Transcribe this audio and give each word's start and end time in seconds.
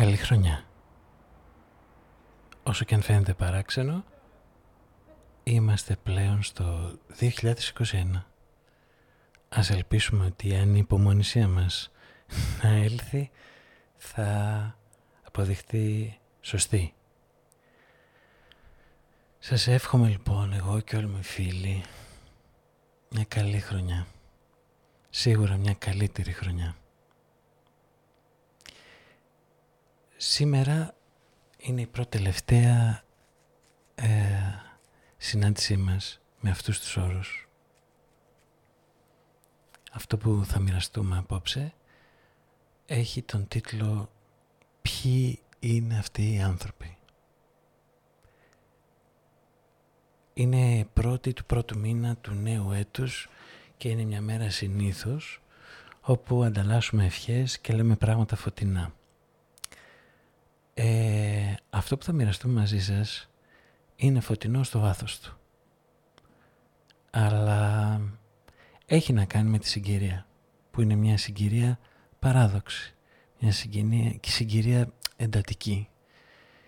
Καλή 0.00 0.16
χρονιά. 0.16 0.64
Όσο 2.62 2.84
και 2.84 2.94
αν 2.94 3.02
φαίνεται 3.02 3.34
παράξενο, 3.34 4.04
είμαστε 5.42 5.96
πλέον 6.02 6.42
στο 6.42 6.98
2021. 7.20 8.24
Ας 9.48 9.70
ελπίσουμε 9.70 10.24
ότι 10.24 10.48
η 10.48 10.78
υπομονησία 10.78 11.48
μας 11.48 11.90
να 12.62 12.68
έλθει 12.68 13.30
θα 13.96 14.76
αποδειχθεί 15.22 16.18
σωστή. 16.40 16.94
Σας 19.38 19.66
εύχομαι 19.66 20.08
λοιπόν 20.08 20.52
εγώ 20.52 20.80
και 20.80 20.96
όλοι 20.96 21.06
μου 21.06 21.18
οι 21.18 21.24
φίλοι 21.24 21.82
μια 23.10 23.24
καλή 23.24 23.58
χρονιά. 23.58 24.06
Σίγουρα 25.10 25.56
μια 25.56 25.74
καλύτερη 25.74 26.32
χρονιά. 26.32 26.76
Σήμερα 30.22 30.94
είναι 31.56 31.80
η 31.80 31.86
πρώτη 31.86 32.18
τελευταία 32.18 33.02
ε, 33.94 34.08
συνάντησή 35.16 35.76
μας 35.76 36.20
με 36.40 36.50
αυτούς 36.50 36.80
τους 36.80 36.96
όρους. 36.96 37.48
Αυτό 39.92 40.16
που 40.18 40.42
θα 40.44 40.58
μοιραστούμε 40.58 41.18
απόψε 41.18 41.74
έχει 42.86 43.22
τον 43.22 43.48
τίτλο 43.48 44.10
«Ποιοι 44.82 45.40
είναι 45.60 45.98
αυτοί 45.98 46.32
οι 46.32 46.40
άνθρωποι». 46.40 46.96
Είναι 50.34 50.84
πρώτη 50.92 51.32
του 51.32 51.44
πρώτου 51.44 51.78
μήνα 51.78 52.16
του 52.16 52.32
νέου 52.32 52.72
έτους 52.72 53.28
και 53.76 53.88
είναι 53.88 54.04
μια 54.04 54.20
μέρα 54.20 54.50
συνήθως 54.50 55.42
όπου 56.00 56.42
ανταλλάσσουμε 56.42 57.04
ευχές 57.04 57.58
και 57.58 57.72
λέμε 57.72 57.96
πράγματα 57.96 58.36
φωτεινά. 58.36 58.98
Ε, 60.74 61.54
αυτό 61.70 61.96
που 61.96 62.04
θα 62.04 62.12
μοιραστούμε 62.12 62.60
μαζί 62.60 62.80
σας 62.80 63.30
είναι 63.96 64.20
φωτεινό 64.20 64.62
στο 64.62 64.80
βάθος 64.80 65.20
του. 65.20 65.38
Αλλά 67.10 68.00
έχει 68.86 69.12
να 69.12 69.24
κάνει 69.24 69.50
με 69.50 69.58
τη 69.58 69.68
συγκυρία, 69.68 70.26
που 70.70 70.80
είναι 70.80 70.94
μια 70.94 71.18
συγκυρία 71.18 71.78
παράδοξη, 72.18 72.94
μια 73.38 73.52
συγκυρία, 73.52 74.14
συγκυρία 74.26 74.92
εντατική, 75.16 75.88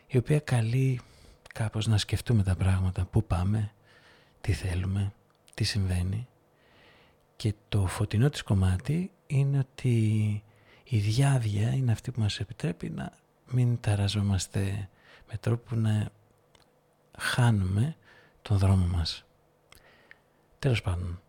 η 0.07 0.17
οποία 0.17 0.39
καλεί 0.39 1.01
κάπως 1.55 1.87
να 1.87 1.99
σκεφτούμε 1.99 2.43
τα 2.43 2.55
πράγματα, 2.55 3.05
πού 3.05 3.25
πάμε, 3.25 3.73
τι 4.41 4.53
θέλουμε, 4.53 5.13
τι 5.55 5.65
συμβαίνει. 5.65 6.27
Και 7.37 7.55
το 7.69 7.87
φωτεινό 7.87 8.29
της 8.29 8.43
κομμάτι 8.43 9.11
είναι 9.27 9.59
ότι 9.59 10.43
η 10.85 10.99
διάβια 10.99 11.73
είναι 11.73 11.93
αυτή 11.93 12.11
που 12.11 12.21
μας 12.21 12.41
επιτρέπει 12.41 12.91
να 12.91 13.13
μην 13.53 13.81
ταραζόμαστε 13.81 14.89
με 15.31 15.37
τρόπο 15.37 15.63
που 15.69 15.77
να 15.77 16.11
χάνουμε 17.19 17.97
τον 18.43 18.59
δρόμο 18.59 18.87
μας. 18.87 19.25
Τέλος 20.59 20.83
πάντων, 20.83 21.21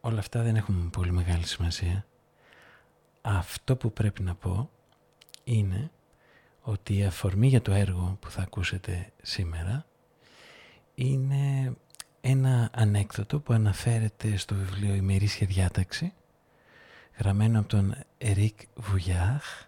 όλα 0.00 0.18
αυτά 0.18 0.42
δεν 0.42 0.56
έχουν 0.56 0.90
πολύ 0.90 1.12
μεγάλη 1.12 1.46
σημασία. 1.46 2.06
Αυτό 3.22 3.76
που 3.76 3.92
πρέπει 3.92 4.22
να 4.22 4.34
πω 4.34 4.70
είναι 5.44 5.90
ότι 6.60 6.96
η 6.96 7.04
αφορμή 7.04 7.48
για 7.48 7.62
το 7.62 7.72
έργο 7.72 8.16
που 8.20 8.30
θα 8.30 8.42
ακούσετε 8.42 9.12
σήμερα 9.22 9.86
είναι 10.94 11.76
ένα 12.20 12.70
ανέκδοτο 12.72 13.40
που 13.40 13.52
αναφέρεται 13.52 14.36
στο 14.36 14.54
βιβλίο 14.54 14.94
«Ημερήσια 14.94 15.46
διάταξη» 15.46 16.12
γραμμένο 17.18 17.58
από 17.58 17.68
τον 17.68 17.94
Ερικ 18.18 18.58
Βουγιάχ 18.74 19.64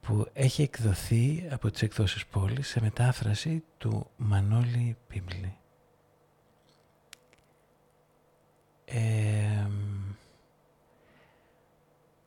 που 0.00 0.26
έχει 0.32 0.62
εκδοθεί 0.62 1.48
από 1.50 1.70
τις 1.70 1.82
εκδόσεις 1.82 2.26
πόλης 2.26 2.68
σε 2.68 2.80
μετάφραση 2.80 3.64
του 3.78 4.10
Μανώλη 4.16 4.96
Πίμπλη. 5.06 5.54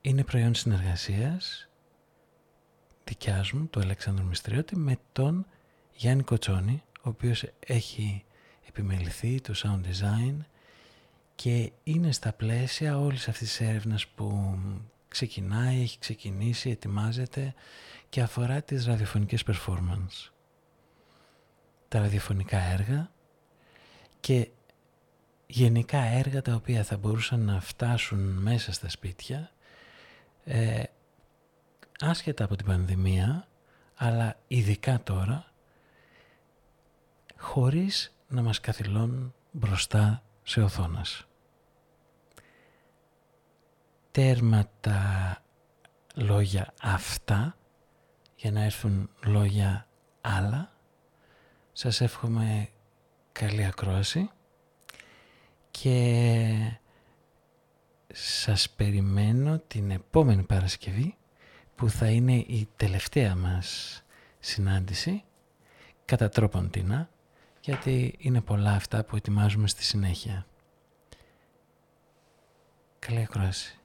είναι 0.02 0.24
προϊόν 0.24 0.56
συνεργασίας 0.56 1.70
δικιάς 3.04 3.52
μου, 3.52 3.68
του 3.68 3.80
Αλέξανδρου 3.80 4.26
Μιστριώτη, 4.26 4.78
με 4.78 4.98
τον 5.12 5.46
Γιάννη 5.96 6.24
Κοτσόνη, 6.24 6.84
ο 6.98 7.10
οποίος 7.10 7.46
έχει 7.60 8.24
επιμεληθεί 8.68 9.42
το 9.42 9.54
sound 9.56 9.82
design 9.88 10.36
και 11.36 11.72
είναι 11.84 12.12
στα 12.12 12.34
πλαίσια 12.34 13.00
όλης 13.00 13.28
αυτής 13.28 13.48
της 13.48 13.62
έρευνας 13.62 14.08
που 14.08 14.58
ξεκινάει, 15.14 15.82
έχει 15.82 16.00
ξεκινήσει, 16.00 16.70
ετοιμάζεται 16.70 17.54
και 18.10 18.22
αφορά 18.22 18.62
τις 18.62 18.86
ραδιοφωνικές 18.86 19.44
performance. 19.48 20.32
Τα 21.88 22.00
ραδιοφωνικά 22.00 22.58
έργα 22.58 23.12
και 24.20 24.50
γενικά 25.48 26.02
έργα 26.02 26.42
τα 26.42 26.54
οποία 26.54 26.84
θα 26.84 26.98
μπορούσαν 26.98 27.40
να 27.40 27.62
φτάσουν 27.62 28.20
μέσα 28.20 28.74
στα 28.74 28.90
σπίτια 28.90 29.52
ε, 30.44 30.84
άσχετα 32.00 32.44
από 32.44 32.56
την 32.56 32.66
πανδημία 32.66 33.48
αλλά 33.96 34.40
ειδικά 34.48 35.04
τώρα 35.04 35.54
χωρίς 37.38 38.16
να 38.28 38.42
μας 38.42 38.60
καθυλώνουν 38.60 39.34
μπροστά 39.52 40.24
σε 40.44 40.62
οθόνες 40.62 41.28
τέρμα 44.14 44.70
τα 44.82 45.38
λόγια 46.16 46.74
αυτά 46.82 47.58
για 48.36 48.52
να 48.52 48.64
έρθουν 48.64 49.10
λόγια 49.26 49.88
άλλα. 50.22 50.72
Σας 51.72 52.02
εύχομαι 52.02 52.70
καλή 53.32 53.66
ακρόαση 53.66 54.30
και 55.72 56.78
σας 58.14 58.70
περιμένω 58.70 59.60
την 59.60 59.92
επόμενη 59.92 60.44
Παρασκευή 60.44 61.18
που 61.76 61.90
θα 61.90 62.10
είναι 62.10 62.36
η 62.36 62.68
τελευταία 62.76 63.36
μας 63.36 64.02
συνάντηση 64.40 65.24
κατά 66.06 66.30
τρόπον 66.30 66.70
τίνα 66.70 67.10
γιατί 67.62 68.16
είναι 68.18 68.42
πολλά 68.42 68.72
αυτά 68.72 69.04
που 69.04 69.16
ετοιμάζουμε 69.16 69.68
στη 69.68 69.84
συνέχεια. 69.84 70.46
Καλή 73.00 73.22
ακρόαση. 73.22 73.78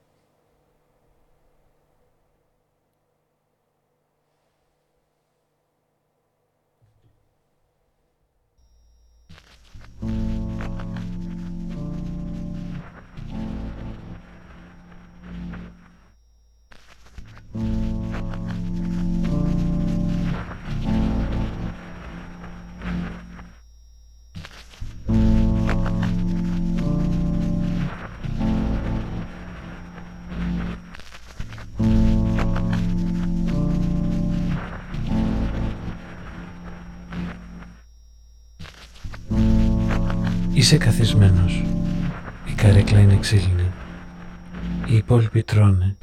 Είσαι 40.69 40.79
καθισμένος. 40.79 41.63
Η 42.45 42.53
καρέκλα 42.53 42.99
είναι 42.99 43.17
ξύλινη. 43.17 43.73
Οι 44.87 44.97
υπόλοιποι 44.97 45.43
τρώνε 45.43 45.97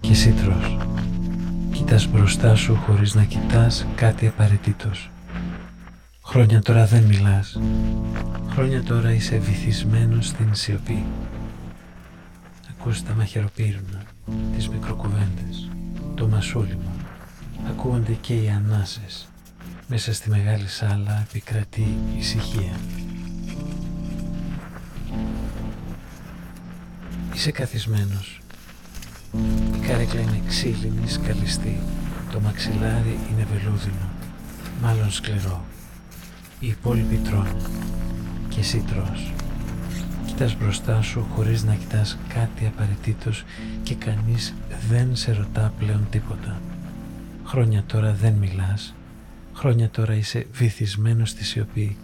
και 0.00 0.10
εσύ 0.10 0.30
τρως. 0.30 0.76
Κοιτάς 1.72 2.08
μπροστά 2.08 2.54
σου 2.54 2.74
χωρίς 2.74 3.14
να 3.14 3.24
κοιτάς 3.24 3.86
κάτι 3.94 4.26
απαραίτητος. 4.26 5.10
Χρόνια 6.24 6.62
τώρα 6.62 6.86
δεν 6.86 7.02
μιλάς. 7.02 7.60
Χρόνια 8.48 8.82
τώρα 8.82 9.12
είσαι 9.12 9.38
βυθισμένος 9.38 10.26
στην 10.26 10.54
σιωπή. 10.54 11.04
Ακούς 12.70 13.02
τα 13.02 13.14
μαχαιροπύρουνα, 13.14 14.02
τις 14.56 14.68
μικροκουβέντες, 14.68 15.70
το 16.14 16.28
μασούλημα. 16.28 16.92
Ακούγονται 17.68 18.12
και 18.20 18.34
οι 18.34 18.48
ανάσες. 18.48 19.28
Μέσα 19.88 20.14
στη 20.14 20.30
μεγάλη 20.30 20.68
σάλα 20.68 21.26
επικρατεί 21.28 21.96
ησυχία. 22.18 22.72
Είσαι 27.36 27.50
καθισμένος. 27.50 28.40
Η 29.74 29.86
καρέκλα 29.86 30.20
είναι 30.20 30.40
ξύλινη, 30.46 31.08
σκαλιστή. 31.08 31.80
Το 32.32 32.40
μαξιλάρι 32.40 33.18
είναι 33.30 33.46
βελούδινο, 33.52 34.10
μάλλον 34.82 35.10
σκληρό. 35.10 35.64
Οι 36.60 36.66
υπόλοιποι 36.66 37.16
τρώνε 37.16 37.56
και 38.48 38.60
εσύ 38.60 38.84
τρως. 38.86 39.32
Κοιτάς 40.26 40.56
μπροστά 40.56 41.02
σου 41.02 41.26
χωρίς 41.34 41.64
να 41.64 41.74
κοιτάς 41.74 42.18
κάτι 42.28 42.66
απαραίτητος 42.66 43.44
και 43.82 43.94
κανείς 43.94 44.54
δεν 44.88 45.16
σε 45.16 45.32
ρωτά 45.32 45.72
πλέον 45.78 46.06
τίποτα. 46.10 46.60
Χρόνια 47.44 47.84
τώρα 47.86 48.12
δεν 48.12 48.32
μιλάς, 48.32 48.94
χρόνια 49.54 49.90
τώρα 49.90 50.14
είσαι 50.14 50.46
βυθισμένος 50.52 51.30
στη 51.30 51.44
σιωπή 51.44 51.96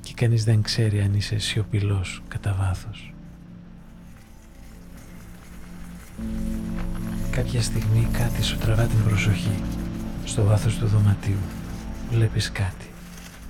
και 0.00 0.12
κανείς 0.14 0.44
δεν 0.44 0.62
ξέρει 0.62 1.00
αν 1.00 1.14
είσαι 1.14 1.38
σιωπηλός 1.38 2.22
κατά 2.28 2.56
βάθος. 2.58 3.09
Κάποια 7.30 7.62
στιγμή 7.62 8.08
κάτι 8.12 8.42
σου 8.42 8.56
τραβά 8.58 8.82
την 8.82 9.04
προσοχή 9.04 9.62
στο 10.24 10.44
βάθος 10.44 10.78
του 10.78 10.86
δωματίου. 10.86 11.40
Βλέπεις 12.10 12.52
κάτι. 12.52 12.90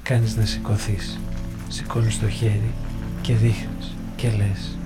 Κάνεις 0.03 0.37
να 0.37 0.45
σηκωθείς. 0.45 1.21
Σηκώνεις 1.69 2.19
το 2.19 2.29
χέρι 2.29 2.75
και 3.21 3.35
δείχνεις 3.35 3.97
και 4.17 4.31
λες 4.31 4.79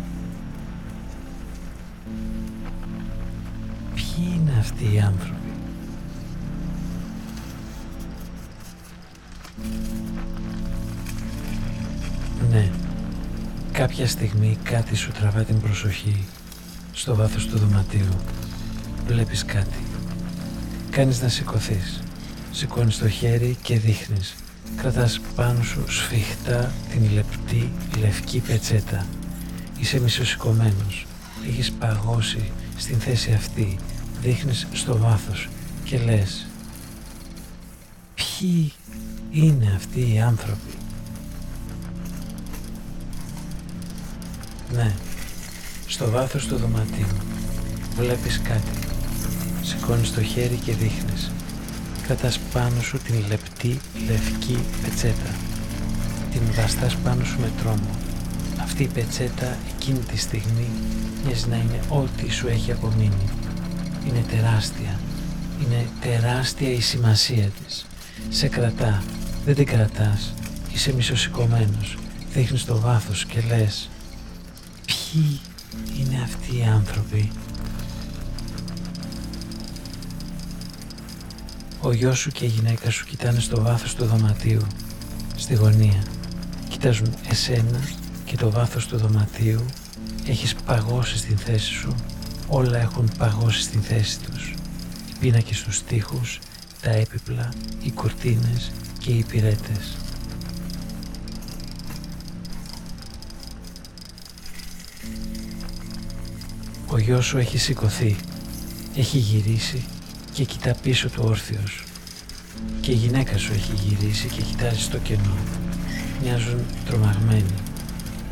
Ποιοι 3.94 4.32
είναι 4.34 4.52
αυτοί 4.58 4.84
οι 4.94 5.00
άνθρωποι; 5.00 5.52
Ναι, 12.50 12.70
κάποια 13.72 14.06
στιγμή 14.06 14.58
κάτι 14.62 14.96
σου 14.96 15.10
τραβά 15.12 15.42
την 15.42 15.60
προσοχή 15.60 16.24
στο 16.94 17.14
βάθος 17.14 17.46
του 17.46 17.58
δωματίου. 17.58 18.16
Βλέπεις 19.06 19.44
κάτι. 19.44 19.82
Κάνεις 20.90 21.22
να 21.22 21.28
σηκωθείς. 21.28 22.02
Σηκώνεις 22.50 22.98
το 22.98 23.08
χέρι 23.08 23.56
και 23.62 23.78
δείχνεις. 23.78 24.34
Κρατάς 24.76 25.20
πάνω 25.34 25.62
σου 25.62 25.84
σφιχτά 25.88 26.72
την 26.90 27.10
λεπτή 27.14 27.72
λευκή 28.00 28.40
πετσέτα. 28.40 29.06
Είσαι 29.78 30.00
μισοσηκωμένος. 30.00 31.06
Έχεις 31.48 31.72
παγώσει 31.72 32.52
στην 32.76 32.98
θέση 33.00 33.32
αυτή. 33.32 33.78
Δείχνεις 34.22 34.66
στο 34.72 34.98
βάθος 34.98 35.48
και 35.84 35.98
λες 35.98 36.46
Ποιοι 38.14 38.72
είναι 39.30 39.72
αυτοί 39.76 40.14
οι 40.14 40.20
άνθρωποι; 40.20 40.74
Ναι, 44.72 44.94
στο 45.86 46.10
βάθος 46.10 46.46
του 46.46 46.56
δωματίου 46.56 47.06
βλέπεις 47.96 48.40
κάτι. 48.42 48.78
Σηκώνεις 49.62 50.12
το 50.12 50.22
χέρι 50.22 50.58
και 50.64 50.72
δείχνεις. 50.72 51.30
Κρατάς 52.06 52.38
πάνω 52.38 52.80
σου 52.80 52.98
την 52.98 53.14
λεπτή 53.28 53.80
λευκή 54.08 54.58
πετσέτα. 54.82 55.30
Την 56.32 56.42
βαστάς 56.56 56.96
πάνω 56.96 57.24
σου 57.24 57.40
με 57.40 57.50
τρόμο. 57.62 57.90
Αυτή 58.62 58.82
η 58.82 58.86
πετσέτα 58.86 59.56
εκείνη 59.74 59.98
τη 59.98 60.16
στιγμή 60.16 60.68
μοιάζει 61.24 61.48
να 61.48 61.56
είναι 61.56 61.80
ό,τι 61.88 62.32
σου 62.32 62.48
έχει 62.48 62.72
απομείνει. 62.72 63.28
Είναι 64.08 64.24
τεράστια. 64.30 65.00
Είναι 65.62 65.86
τεράστια 66.00 66.70
η 66.70 66.80
σημασία 66.80 67.50
της. 67.64 67.86
Σε 68.28 68.48
κρατά. 68.48 69.02
Δεν 69.44 69.54
την 69.54 69.66
κρατάς. 69.66 70.34
Είσαι 70.74 70.92
μισοσηκωμένος. 70.94 71.98
Δείχνεις 72.32 72.64
το 72.64 72.80
βάθος 72.80 73.24
και 73.24 73.42
λες 73.48 73.88
Ποιοι 74.86 75.40
είναι 75.98 76.22
αυτοί 76.22 76.56
οι 76.56 76.62
άνθρωποι. 76.62 77.30
Ο 81.80 81.92
γιος 81.92 82.18
σου 82.18 82.30
και 82.30 82.44
η 82.44 82.48
γυναίκα 82.48 82.90
σου 82.90 83.06
κοιτάνε 83.06 83.40
στο 83.40 83.62
βάθος 83.62 83.94
του 83.94 84.04
δωματίου, 84.04 84.66
στη 85.36 85.54
γωνία. 85.54 86.02
Κοιτάζουν 86.68 87.14
εσένα 87.28 87.80
και 88.24 88.36
το 88.36 88.50
βάθος 88.50 88.86
του 88.86 88.96
δωματίου. 88.96 89.64
Έχεις 90.26 90.54
παγώσει 90.54 91.18
στην 91.18 91.36
θέση 91.36 91.72
σου. 91.72 91.94
Όλα 92.48 92.78
έχουν 92.78 93.10
παγώσει 93.18 93.62
στην 93.62 93.82
θέση 93.82 94.18
τους. 94.20 94.54
Οι 95.08 95.12
πίνακες 95.20 95.56
στους 95.56 95.82
τοίχους, 95.82 96.38
τα 96.80 96.90
έπιπλα, 96.90 97.52
οι 97.82 97.90
κουρτίνες 97.90 98.72
και 98.98 99.10
οι 99.10 99.24
πυρέτες. 99.28 99.96
Ο 106.94 106.98
γιος 106.98 107.24
σου 107.24 107.38
έχει 107.38 107.58
σηκωθεί, 107.58 108.16
έχει 108.96 109.18
γυρίσει 109.18 109.84
και 110.32 110.44
κοιτά 110.44 110.74
πίσω 110.82 111.08
του 111.08 111.22
όρθιος. 111.26 111.84
Και 112.80 112.90
η 112.90 112.94
γυναίκα 112.94 113.38
σου 113.38 113.52
έχει 113.52 113.72
γυρίσει 113.72 114.28
και 114.28 114.42
κοιτάζει 114.42 114.80
στο 114.80 114.98
κενό. 114.98 115.36
Μοιάζουν 116.22 116.60
τρομαγμένοι. 116.84 117.54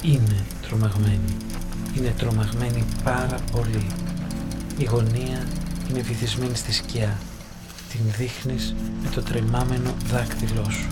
Είναι 0.03 0.45
τρομαγμένοι. 0.69 1.37
Είναι 1.97 2.15
τρομαγμένοι 2.19 2.85
πάρα 3.05 3.39
πολύ. 3.53 3.87
Η 4.79 4.85
γωνία 4.85 5.47
είναι 5.91 6.01
βυθισμένη 6.01 6.57
στη 6.57 6.73
σκιά. 6.73 7.19
Την 7.91 8.01
δείχνεις 8.19 8.75
με 9.03 9.09
το 9.15 9.23
τρεμάμενο 9.23 9.95
δάκτυλό 10.07 10.67
σου. 10.71 10.89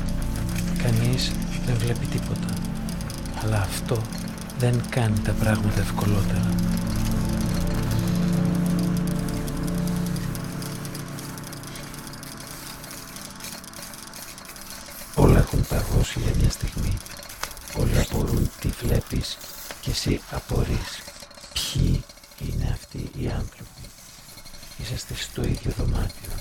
Κανείς 0.83 1.33
δεν 1.67 1.77
βλέπει 1.79 2.07
τίποτα. 2.07 2.55
Αλλά 3.45 3.61
αυτό 3.61 4.03
δεν 4.59 4.81
κάνει 4.89 5.19
τα 5.19 5.33
πράγματα 5.33 5.81
ευκολότερα. 5.81 6.70
Έχουν 16.11 16.21
παγώσει 16.21 16.21
για 16.21 16.35
μια 16.41 16.51
στιγμή. 16.51 16.99
Όλοι 17.77 17.99
απορούν 17.99 18.51
τι 18.61 18.69
βλέπεις 18.69 19.37
και 19.81 19.91
εσύ 19.91 20.21
απορείς. 20.31 21.03
Ποιοι 21.53 22.05
είναι 22.39 22.71
αυτοί 22.73 23.11
οι 23.19 23.29
άνθρωποι. 23.29 23.85
Είσαστε 24.83 25.15
στο 25.15 25.43
ίδιο 25.43 25.73
δωμάτιο 25.79 26.33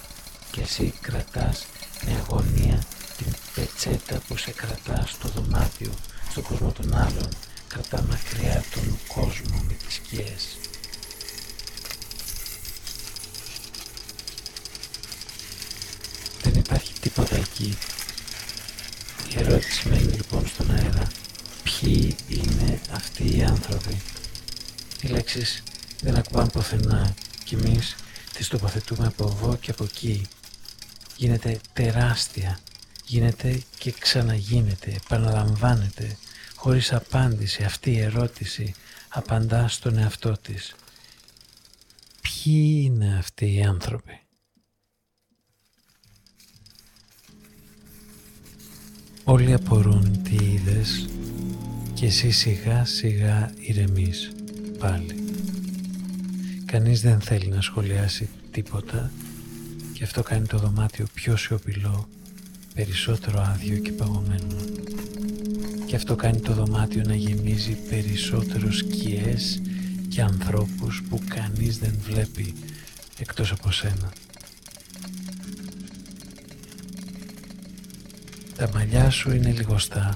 και 0.51 0.61
εσύ 0.61 0.93
κρατάς 1.01 1.65
με 2.05 2.11
αγωνία 2.15 2.83
την 3.17 3.33
πετσέτα 3.55 4.21
που 4.27 4.37
σε 4.37 4.51
κρατά 4.51 5.05
στο 5.07 5.27
δωμάτιο, 5.29 5.91
στον 6.29 6.43
κόσμο 6.43 6.71
των 6.71 6.95
άλλων, 6.95 7.29
κρατά 7.67 8.01
μακριά 8.09 8.63
τον 8.73 8.99
κόσμο 9.07 9.63
με 9.67 9.73
τις 9.73 9.95
σκιές. 9.95 10.57
Δεν 16.41 16.53
υπάρχει 16.53 16.93
τίποτα 16.99 17.35
εκεί 17.35 17.65
η 17.65 17.98
ερώτηση 19.39 19.89
μένει 19.89 20.11
λοιπόν 20.11 20.47
στον 20.47 20.71
αέρα. 20.71 21.07
Ποιοι 21.63 22.15
είναι 22.27 22.79
αυτοί 22.91 23.37
οι 23.37 23.43
άνθρωποι; 23.43 24.01
Οι 25.01 25.07
λέξεις 25.07 25.63
δεν 26.01 26.15
ακουμπάνε 26.15 26.49
πουθενά 26.49 27.13
και 27.43 27.55
εμείς 27.55 27.95
τις 28.33 28.47
τοποθετούμε 28.47 29.07
από 29.07 29.23
εδώ 29.23 29.57
και 29.61 29.71
από 29.71 29.83
εκεί. 29.83 30.27
Γίνεται 31.15 31.59
τεράστια. 31.73 32.59
Γίνεται 33.05 33.63
και 33.77 33.91
ξαναγίνεται, 33.91 34.91
επαναλαμβάνεται. 35.05 36.17
Χωρίς 36.55 36.93
απάντηση 36.93 37.63
αυτή 37.63 37.91
η 37.91 37.99
ερώτηση 37.99 38.73
απαντά 39.09 39.67
στον 39.67 39.97
εαυτό 39.97 40.37
της. 40.41 40.75
Ποιοι 42.21 42.81
είναι 42.85 43.17
αυτοί 43.17 43.53
οι 43.53 43.63
άνθρωποι; 43.63 44.19
Όλοι 49.23 49.53
απορούν 49.53 50.21
τι 50.23 50.35
είδες 50.35 51.09
και 51.93 52.05
εσύ 52.05 52.31
σιγά 52.31 52.85
σιγά 52.85 53.51
ηρεμείς 53.59 54.31
πάλι. 54.79 55.15
Κανείς 56.65 57.01
δεν 57.01 57.19
θέλει 57.19 57.47
να 57.47 57.61
σχολιάσει 57.61 58.29
τίποτα 58.51 59.11
και 59.93 60.03
αυτό 60.03 60.23
κάνει 60.23 60.47
το 60.47 60.57
δωμάτιο 60.57 61.05
πιο 61.13 61.35
σιωπηλό, 61.37 62.07
περισσότερο 62.73 63.41
άδειο 63.41 63.77
και 63.77 63.91
παγωμένο. 63.91 64.55
Και 65.85 65.95
αυτό 65.95 66.15
κάνει 66.15 66.39
το 66.39 66.53
δωμάτιο 66.53 67.01
να 67.05 67.15
γεμίζει 67.15 67.77
περισσότερο 67.89 68.71
σκιές 68.71 69.61
και 70.09 70.21
ανθρώπους 70.21 71.03
που 71.09 71.21
κανείς 71.27 71.77
δεν 71.77 71.93
βλέπει 72.09 72.53
εκτός 73.19 73.51
από 73.51 73.71
σένα. 73.71 74.11
Τα 78.59 78.69
μαλλιά 78.73 79.09
σου 79.09 79.31
είναι 79.31 79.51
λιγοστά. 79.51 80.15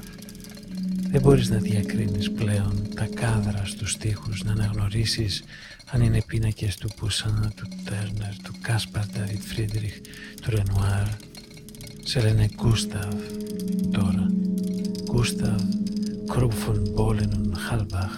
Δεν 1.11 1.21
μπορείς 1.21 1.49
να 1.49 1.57
διακρίνεις 1.57 2.31
πλέον 2.31 2.87
τα 2.95 3.07
κάδρα 3.15 3.65
στους 3.65 3.97
τοίχους, 3.97 4.43
να 4.43 4.51
αναγνωρίσεις 4.51 5.43
αν 5.91 6.01
είναι 6.01 6.21
πίνακες 6.27 6.75
του 6.75 6.89
Πουσέν, 6.95 7.51
του 7.55 7.67
Τέρνερ, 7.83 8.35
του 8.43 8.53
Κάσπαρ 8.61 9.05
Νταβίντ 9.05 9.41
Φρίντριχ, 9.41 9.93
του 10.41 10.49
Ρενουάρ. 10.49 11.07
Σε 12.03 12.21
λένε 12.21 12.49
Γκούσταβ 12.55 13.15
τώρα. 13.91 14.27
Γκούσταβ 15.03 15.61
Κρουπ 16.27 16.61
φον 16.61 16.87
Μπόλεν 16.93 17.31
ουντ 17.31 17.55
Χάλμπαχ. 17.57 18.11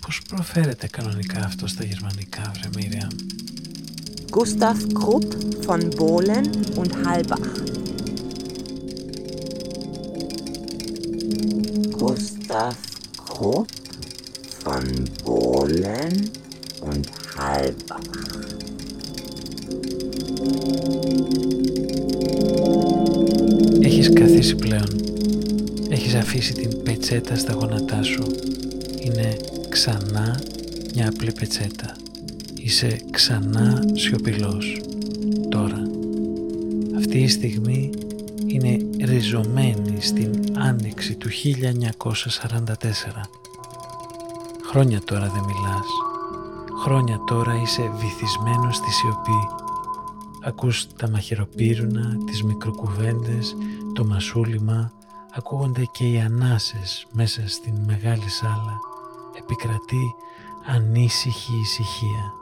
Πώς 0.00 0.22
προφέρεται 0.28 0.86
κανονικά 0.86 1.44
αυτό 1.44 1.66
στα 1.66 1.84
γερμανικά, 1.84 2.52
βρε 2.54 2.68
Μίριαμ; 2.76 3.08
Gustav 4.30 4.78
Krupp 5.00 5.30
von 5.66 5.82
Bohlen 5.98 6.46
und 6.80 6.90
Halbach. 7.04 7.73
das 12.54 12.76
von 14.62 14.84
Bohlen 15.24 16.30
und 16.80 17.06
Halbach. 17.36 18.00
Έχεις 23.80 24.12
καθίσει 24.12 24.54
πλέον. 24.54 25.00
Έχεις 25.88 26.14
αφήσει 26.14 26.52
την 26.52 26.82
πετσέτα 26.82 27.36
στα 27.36 27.52
γόνατά 27.52 28.02
σου. 28.02 28.22
Είναι 29.00 29.36
ξανά 29.68 30.40
μια 30.94 31.08
απλή 31.08 31.32
πετσέτα. 31.32 31.96
Είσαι 32.54 32.96
ξανά 33.10 33.84
σιωπηλός. 33.94 34.80
Τώρα. 35.48 35.82
Αυτή 36.96 37.18
η 37.18 37.28
στιγμή 37.28 37.90
είναι 38.46 38.83
ριζωμένη 39.24 40.00
στην 40.00 40.58
άνοιξη 40.58 41.16
του 41.16 41.28
1944. 41.28 41.30
Χρόνια 44.70 45.00
τώρα 45.00 45.28
δεν 45.28 45.44
μιλάς. 45.44 45.86
Χρόνια 46.82 47.20
τώρα 47.26 47.60
είσαι 47.62 47.92
βυθισμένος 47.96 48.76
στη 48.76 48.90
σιωπή. 48.90 49.48
Ακούς 50.42 50.86
τα 50.96 51.10
μαχαιροπύρουνα, 51.10 52.16
τις 52.26 52.42
μικροκουβέντες, 52.42 53.56
το 53.94 54.04
μασούλημα, 54.04 54.92
ακούγονται 55.34 55.84
και 55.92 56.10
οι 56.10 56.20
ανάσες 56.20 57.06
μέσα 57.12 57.48
στην 57.48 57.74
μεγάλη 57.86 58.28
σάλα. 58.28 58.78
Επικρατεί 59.38 60.14
ανήσυχη 60.66 61.60
ησυχία. 61.60 62.32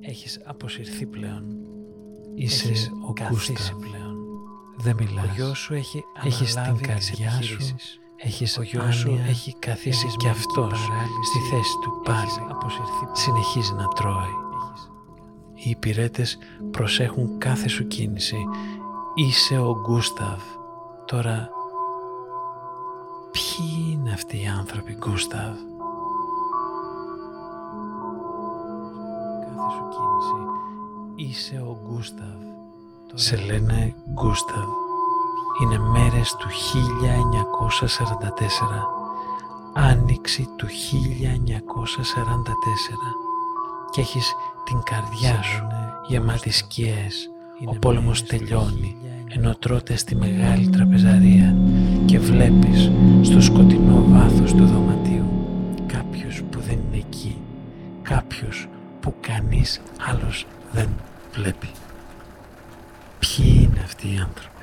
Έχεις 0.00 0.40
αποσυρθεί 0.44 1.06
πλέον. 1.06 1.44
Είσαι 2.34 2.72
ο 3.08 3.12
Κούστας 3.28 3.74
πλέον. 3.80 4.09
Δεν 4.82 4.96
μιλάς. 4.98 5.24
Ο 5.24 5.32
γιος 5.34 5.58
σου 5.58 5.74
έχει 5.74 6.04
Έχεις 6.22 6.54
την 6.54 6.80
καρδιά 6.80 7.42
σου. 7.42 7.56
Έχεις 8.16 8.58
ο 8.58 8.62
γιος 8.62 8.94
σου 8.94 9.20
έχει 9.28 9.54
καθίσει 9.58 10.06
κι 10.16 10.28
αυτός 10.28 10.78
στη 11.22 11.38
θέση 11.50 11.78
του 11.82 12.00
πάλι. 12.04 12.30
Συνεχίζει 13.12 13.72
να 13.72 13.88
τρώει. 13.88 14.34
Οι 15.54 15.70
υπηρέτες 15.70 16.38
προσέχουν 16.70 17.38
κάθε 17.38 17.68
σου 17.68 17.86
κίνηση. 17.86 18.44
Είσαι 19.14 19.58
ο 19.58 19.80
Γκούσταβ. 19.80 20.40
Τώρα, 21.06 21.48
ποιοι 23.30 23.90
είναι 23.92 24.12
αυτοί 24.12 24.36
οι 24.36 24.46
άνθρωποι, 24.46 24.92
Γκούσταβ; 24.98 25.54
Κάθε 29.40 29.70
σου 29.70 29.88
κίνηση. 29.90 30.40
Είσαι 31.14 31.56
ο 31.56 31.80
Γκούσταβ. 31.84 32.49
Σε 33.14 33.36
λένε 33.36 33.94
Γκούσταβ. 34.12 34.68
Είναι 35.62 35.78
μέρες 35.78 36.36
του 36.38 36.48
1944. 36.48 36.52
Άνοιξη 39.72 40.48
του 40.56 40.66
1944. 40.66 40.70
Και 43.90 44.00
έχεις 44.00 44.34
την 44.64 44.82
καρδιά 44.82 45.42
σου 45.42 45.66
γεμάτη 46.08 46.50
σκιές. 46.50 47.30
Ο 47.64 47.78
πόλεμος 47.78 48.26
τελειώνει 48.26 48.96
ενώ 49.28 49.54
τρώτε 49.54 49.96
στη 49.96 50.16
μεγάλη 50.16 50.68
τραπεζαρία 50.68 51.56
και 52.04 52.18
βλέπεις 52.18 52.90
στο 53.22 53.40
σκοτεινό 53.40 54.04
βάθος 54.08 54.54
του 54.54 54.66
δωματίου 54.66 55.46
κάποιους 55.86 56.42
που 56.50 56.60
δεν 56.60 56.78
είναι 56.78 56.96
εκεί, 56.96 57.36
κάποιους 58.02 58.68
που 59.00 59.14
κανείς 59.20 59.80
άλλος 60.10 60.46
δεν 60.72 60.88
βλέπει. 61.32 61.68
Ποιοι 63.80 63.88
είναι 63.88 63.92
αυτοί 63.92 64.14
οι 64.14 64.18
άνθρωποι. 64.18 64.59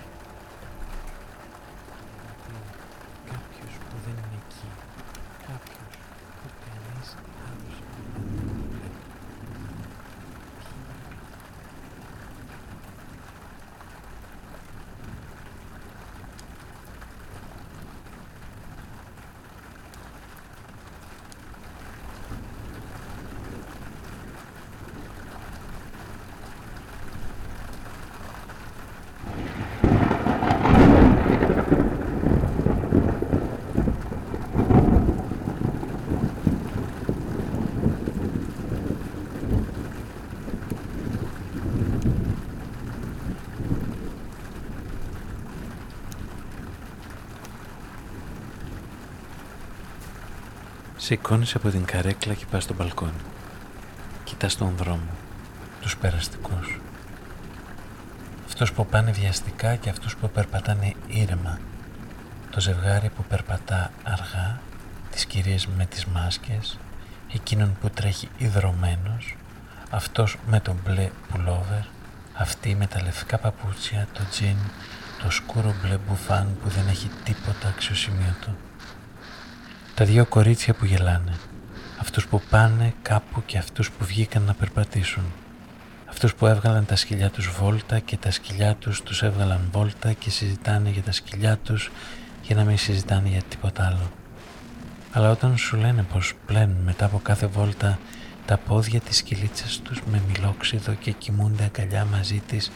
Σηκώνεις 51.08 51.56
από 51.56 51.70
την 51.70 51.86
καρέκλα 51.86 52.34
και 52.34 52.46
πας 52.52 52.64
στο 52.64 52.74
μπαλκόνι. 52.74 53.22
Κοιτάς 54.24 54.58
τον 54.58 54.76
δρόμο, 54.78 55.10
τους 55.82 55.98
περαστικούς. 55.98 56.80
Αυτούς 58.46 58.74
που 58.74 58.86
πάνε 58.86 59.12
βιαστικά 59.12 59.76
και 59.76 59.90
αυτούς 59.90 60.16
που 60.16 60.30
περπατάνε 60.30 60.94
ήρεμα. 61.08 61.60
Το 62.50 62.60
ζευγάρι 62.60 63.10
που 63.10 63.24
περπατά 63.24 63.92
αργά, 64.04 64.60
τις 65.12 65.26
κυρίες 65.26 65.68
με 65.68 65.86
τις 65.86 66.06
μάσκες, 66.06 66.80
εκείνον 67.34 67.78
που 67.82 67.90
τρέχει 67.90 68.30
ιδρωμένος, 68.38 69.36
αυτός 69.90 70.38
με 70.48 70.60
τον 70.60 70.80
μπλε 70.84 71.10
πουλόβερ, 71.32 71.84
αυτή 72.34 72.76
με 72.76 72.88
τα 72.88 73.02
λευκά 73.04 73.38
παπούτσια, 73.38 74.08
το 74.14 74.22
τζιν, 74.30 74.58
το 75.24 75.30
σκούρο 75.30 75.76
μπλε 75.82 75.98
μπουφάν 75.98 76.58
που 76.64 76.70
δεν 76.70 76.88
έχει 76.88 77.10
τίποτα 77.24 77.68
αξιοσημείωτο. 77.68 78.67
Τα 79.98 80.06
δύο 80.06 80.26
κορίτσια 80.26 80.74
που 80.74 80.86
γελάνε. 80.86 81.38
Αυτούς 82.00 82.28
που 82.28 82.42
πάνε 82.50 82.94
κάπου 83.02 83.44
και 83.46 83.58
αυτούς 83.58 83.92
που 83.92 84.06
βγήκαν 84.06 84.42
να 84.44 84.54
περπατήσουν. 84.54 85.24
Αυτούς 86.06 86.36
που 86.36 86.46
έβγαλαν 86.46 86.86
τα 86.86 86.96
σκυλιά 86.96 87.30
τους 87.30 87.50
βόλτα 87.50 88.00
και 88.00 88.18
τα 88.18 88.32
σκυλιά 88.32 88.76
τους 88.76 89.04
τους 89.04 89.24
έβγαλαν 89.24 89.70
βόλτα 89.72 90.14
και 90.14 90.30
συζητάνε 90.30 90.90
για 90.90 91.02
τα 91.02 91.12
σκυλιά 91.12 91.58
τους 91.58 91.92
για 92.42 92.56
να 92.56 92.64
μην 92.64 92.78
συζητάνε 92.78 93.30
για 93.30 93.42
τίποτα 93.50 93.86
άλλο. 93.86 94.12
Αλλά 95.12 95.32
όταν 95.32 95.58
σου 95.58 95.78
λένε 95.78 96.06
πως 96.14 96.34
πλένουν 96.46 96.78
μετά 96.86 97.06
από 97.06 97.20
κάθε 97.24 97.46
βόλτα 97.48 98.00
τα 98.46 98.58
πόδια 98.58 99.00
της 99.00 99.18
σκυλίτσας 99.18 99.80
τους 99.84 100.02
με 100.12 100.22
μιλόξιδο 100.28 100.94
και 100.94 101.12
κοιμούνται 101.12 101.64
αγκαλιά 101.64 102.06
μαζί 102.06 102.42
της 102.48 102.72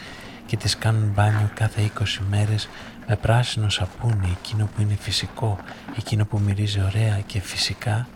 και 0.52 0.58
τις 0.58 0.78
κάνουν 0.78 1.12
μπάνιο 1.16 1.50
κάθε 1.54 1.92
20 2.00 2.04
μέρες 2.30 2.70
με 3.08 3.16
πράσινο 3.16 3.70
σαπούνι, 3.70 4.38
εκείνο 4.40 4.66
που 4.66 4.82
είναι 4.82 4.96
φυσικό, 5.00 5.58
εκείνο 5.98 6.26
που 6.26 6.40
μυρίζει 6.40 6.82
ωραία 6.82 7.20
και 7.26 7.40
φυσικά, 7.40 8.08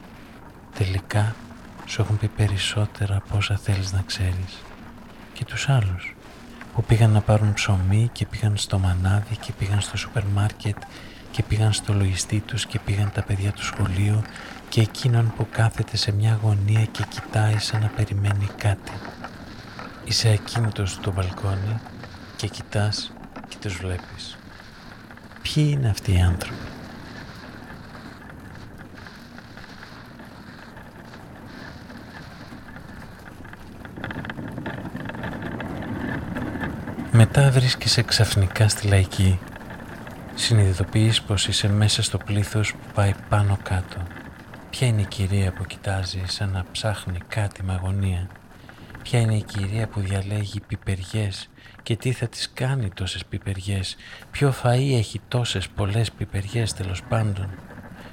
τελικά 0.78 1.36
σου 1.86 2.02
έχουν 2.02 2.18
πει 2.18 2.28
περισσότερα 2.28 3.16
από 3.16 3.38
όσα 3.38 3.58
θέλεις 3.58 3.94
να 3.94 4.02
ξέρεις. 4.02 4.64
Και 5.34 5.46
τους 5.46 5.70
άλλους 5.70 6.16
που 6.74 6.84
πήγαν 6.84 7.12
να 7.12 7.22
πάρουν 7.22 7.54
ψωμί 7.54 8.10
και 8.12 8.26
πήγαν 8.26 8.58
στο 8.58 8.80
μανάδι 8.80 9.38
και 9.38 9.52
πήγαν 9.58 9.82
στο 9.82 9.98
σούπερ 9.98 10.24
μάρκετ 10.24 10.78
και 11.32 11.44
πήγαν 11.44 11.74
στο 11.74 11.94
λογιστή 11.94 12.40
τους 12.40 12.66
και 12.66 12.80
πήγαν 12.80 13.12
τα 13.12 13.24
παιδιά 13.24 13.52
του 13.52 13.66
σχολείου 13.66 14.22
και 14.70 14.82
εκείνον 14.82 15.34
που 15.38 15.48
κάθεται 15.52 15.98
σε 15.98 16.12
μια 16.12 16.40
γωνία 16.42 16.86
και 16.86 17.04
κοιτάει 17.10 17.58
σαν 17.58 17.82
να 17.82 17.88
περιμένει 17.88 18.50
κάτι. 18.58 18.92
Είσαι 20.06 20.30
ακίνητος 20.30 20.92
στο 20.92 21.12
μπαλκόνι 21.12 21.80
και 22.36 22.48
κοιτάς 22.48 23.12
και 23.48 23.56
τους 23.62 23.78
βλέπεις. 23.78 24.38
Ποιοι 25.42 25.68
είναι 25.70 25.90
αυτοί 25.90 26.14
οι 26.14 26.22
άνθρωποι; 26.22 26.56
Μετά 37.18 37.52
βρίσκεσαι 37.52 38.02
ξαφνικά 38.02 38.68
στη 38.68 38.88
λαϊκή. 38.88 39.40
Συνειδητοποιείς 40.36 41.22
πως 41.22 41.48
είσαι 41.48 41.70
μέσα 41.70 42.04
στο 42.04 42.18
πλήθος 42.18 42.72
που 42.72 42.92
πάει 42.94 43.14
πάνω 43.30 43.58
κάτω. 43.64 43.98
Ποια 44.70 44.88
είναι 44.88 45.02
η 45.02 45.06
κυρία 45.06 45.52
που 45.52 45.66
κοιτάζει 45.66 46.24
σαν 46.26 46.50
να 46.50 46.66
ψάχνει 46.72 47.20
κάτι 47.28 47.64
με 47.64 47.74
αγωνία; 47.74 48.28
Ποια 49.06 49.20
είναι 49.20 49.36
η 49.36 49.44
κυρία 49.44 49.88
που 49.88 50.00
διαλέγει 50.00 50.60
πιπεριές 50.68 51.50
και 51.84 51.96
τι 51.96 52.12
θα 52.12 52.28
τις 52.28 52.52
κάνει 52.54 52.90
τόσες 52.90 53.26
πιπεριές, 53.26 53.96
ποιο 54.32 54.54
φαΐ 54.64 54.94
έχει 54.94 55.22
τόσες 55.28 55.68
πολλές 55.68 56.12
πιπεριές 56.12 56.74
τέλος 56.74 57.04
πάντων; 57.04 57.50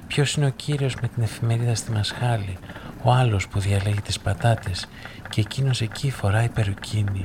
Ποιος 0.07 0.35
είναι 0.35 0.47
ο 0.47 0.53
κύριος 0.57 0.95
με 0.95 1.09
την 1.09 1.23
εφημερίδα 1.23 1.75
στη 1.75 1.91
μασχάλη, 1.91 2.59
ο 3.03 3.13
άλλος 3.13 3.49
που 3.49 3.59
διαλέγει 3.59 4.01
τις 4.01 4.21
πατάτες 4.21 4.87
και 5.29 5.41
εκείνος 5.41 5.81
εκεί 5.81 6.11
φοράει 6.11 6.49
περουκίνη. 6.49 7.25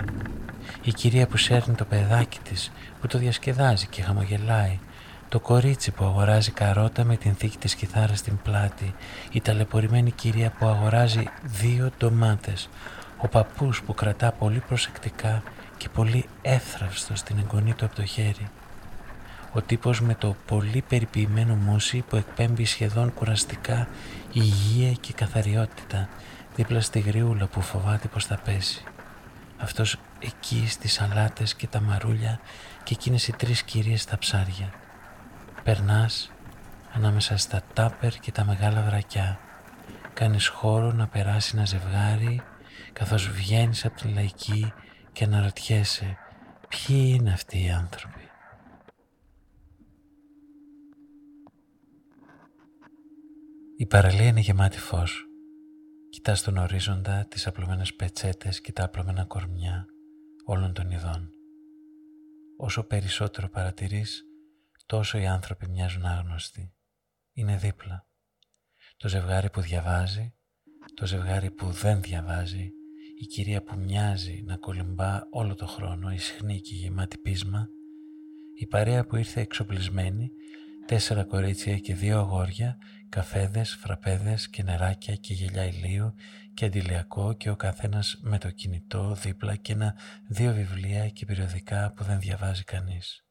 Η 0.82 0.94
κυρία 0.94 1.28
που 1.28 1.38
σέρνει 1.38 1.76
το 1.76 1.86
παιδάκι 1.86 2.40
της, 2.50 2.72
που 3.02 3.08
το 3.08 3.18
διασκεδάζει 3.18 3.88
και 3.88 4.02
χαμογελάει, 4.02 4.80
το 5.30 5.40
κορίτσι 5.40 5.92
που 5.92 6.04
αγοράζει 6.04 6.52
καρότα 6.52 7.04
με 7.04 7.16
την 7.16 7.36
θήκη 7.36 7.58
της 7.58 7.76
κιθάρας 7.76 8.20
στην 8.20 8.38
πλάτη, 8.44 8.96
η 9.32 9.42
ταλαιπωρημένη 9.42 10.12
κυρία 10.12 10.54
που 10.60 10.66
αγοράζει 10.66 11.24
δύο 11.44 11.92
ντομάτες, 11.98 12.70
ο 13.18 13.28
παππούς 13.28 13.82
που 13.82 13.94
κρατά 13.94 14.32
πολύ 14.32 14.60
προσεκτικά 14.60 15.44
και 15.78 15.90
πολύ 15.90 16.26
εύθραυστο 16.42 17.16
στην 17.16 17.38
εγγονή 17.38 17.74
του 17.74 17.86
από 17.86 17.96
το 17.96 18.06
χέρι. 18.06 18.50
Ο 19.54 19.62
τύπος 19.62 20.02
με 20.02 20.16
το 20.16 20.36
πολύ 20.46 20.84
περιποιημένο 20.88 21.56
μουσι 21.56 22.04
που 22.10 22.16
εκπέμπει 22.16 22.66
σχεδόν 22.66 23.14
κουραστικά 23.14 23.88
υγεία 24.32 24.92
και 24.92 25.14
καθαριότητα 25.14 26.10
δίπλα 26.56 26.82
στη 26.82 27.00
γριούλα 27.00 27.46
που 27.46 27.62
φοβάται 27.62 28.08
πως 28.08 28.26
θα 28.26 28.38
πέσει. 28.38 28.84
Αυτός 29.58 29.98
εκεί 30.20 30.68
στις 30.68 30.94
σαλάτες 30.94 31.56
και 31.56 31.68
τα 31.68 31.82
μαρούλια 31.82 32.40
και 32.84 32.94
εκείνες 32.94 33.28
οι 33.28 33.34
τρεις 33.34 33.64
κυρίες 33.64 34.02
στα 34.02 34.18
ψάρια. 34.18 34.70
Περνάς 35.64 36.32
ανάμεσα 36.94 37.38
στα 37.38 37.62
τάπερ 37.74 38.20
και 38.20 38.32
τα 38.32 38.46
μεγάλα 38.46 38.82
βρακιά. 38.82 39.40
Κάνεις 40.14 40.48
χώρο 40.48 40.92
να 40.92 41.08
περάσει 41.08 41.52
ένα 41.56 41.66
ζευγάρι 41.66 42.42
καθώς 42.98 43.30
βγαίνεις 43.30 43.86
από 43.86 43.96
τη 43.96 44.08
λαϊκή 44.08 44.74
και 45.12 45.24
αναρωτιέσαι 45.24 46.18
ποιοι 46.68 47.16
είναι 47.18 47.32
αυτοί 47.32 47.64
οι 47.64 47.70
άνθρωποι; 47.70 48.30
Η 53.78 53.86
παραλία 53.86 54.28
είναι 54.28 54.40
γεμάτη 54.40 54.80
φως. 54.80 55.26
Κοιτάς 56.10 56.44
τον 56.44 56.58
ορίζοντα, 56.58 57.28
τις 57.28 57.48
απλωμένες 57.48 57.96
πετσέτες 57.96 58.62
και 58.62 58.72
τα 58.72 58.84
απλωμένα 58.84 59.26
κορμιά 59.26 59.86
όλων 60.46 60.74
των 60.74 60.92
ειδών. 60.92 61.30
Όσο 62.58 62.84
περισσότερο 62.84 63.50
παρατηρείς, 63.50 64.24
τόσο 64.86 65.18
οι 65.18 65.28
άνθρωποι 65.28 65.68
μοιάζουν 65.68 66.06
άγνωστοι. 66.06 66.74
Είναι 67.34 67.58
δίπλα. 67.58 68.08
Το 68.98 69.08
ζευγάρι 69.08 69.50
που 69.50 69.62
διαβάζει, 69.62 70.36
το 70.94 71.06
ζευγάρι 71.06 71.52
που 71.52 71.72
δεν 71.72 72.02
διαβάζει, 72.02 72.72
η 73.20 73.26
κυρία 73.26 73.64
που 73.64 73.80
μοιάζει 73.80 74.44
να 74.46 74.58
κολυμπά 74.58 75.20
όλο 75.30 75.56
το 75.56 75.66
χρόνο, 75.66 76.12
ισχνή 76.12 76.62
και 76.62 76.76
γεμάτη 76.76 77.18
πείσμα, 77.18 77.70
η 78.54 78.66
παρέα 78.68 79.06
που 79.06 79.16
ήρθε 79.16 79.42
εξοπλισμένη, 79.42 80.32
τέσσερα 80.86 81.24
κορίτσια 81.24 81.78
και 81.78 81.96
δύο 81.96 82.20
αγόρια, 82.20 82.78
καφέδες, 83.10 83.76
φραπέδες 83.76 84.50
και 84.50 84.64
νεράκια 84.64 85.16
και 85.16 85.34
γελιά 85.34 85.66
ηλίου 85.66 86.14
και 86.54 86.66
αντιλιακό 86.66 87.34
και 87.34 87.50
ο 87.50 87.56
καθένας 87.56 88.20
με 88.22 88.38
το 88.38 88.52
κινητό 88.52 89.14
δίπλα 89.14 89.56
και 89.56 89.74
ένα 89.74 89.96
δύο 90.28 90.54
βιβλία 90.54 91.10
και 91.10 91.26
περιοδικά 91.26 91.94
που 91.96 92.04
δεν 92.04 92.20
διαβάζει 92.20 92.64
κανείς. 92.64 93.26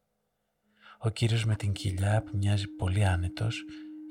Ο 0.99 1.09
κύριος 1.09 1.45
με 1.45 1.57
την 1.57 1.73
κοιλιά 1.73 2.23
που 2.23 2.37
μοιάζει 2.37 2.67
πολύ 2.67 3.05
άνετος 3.05 3.65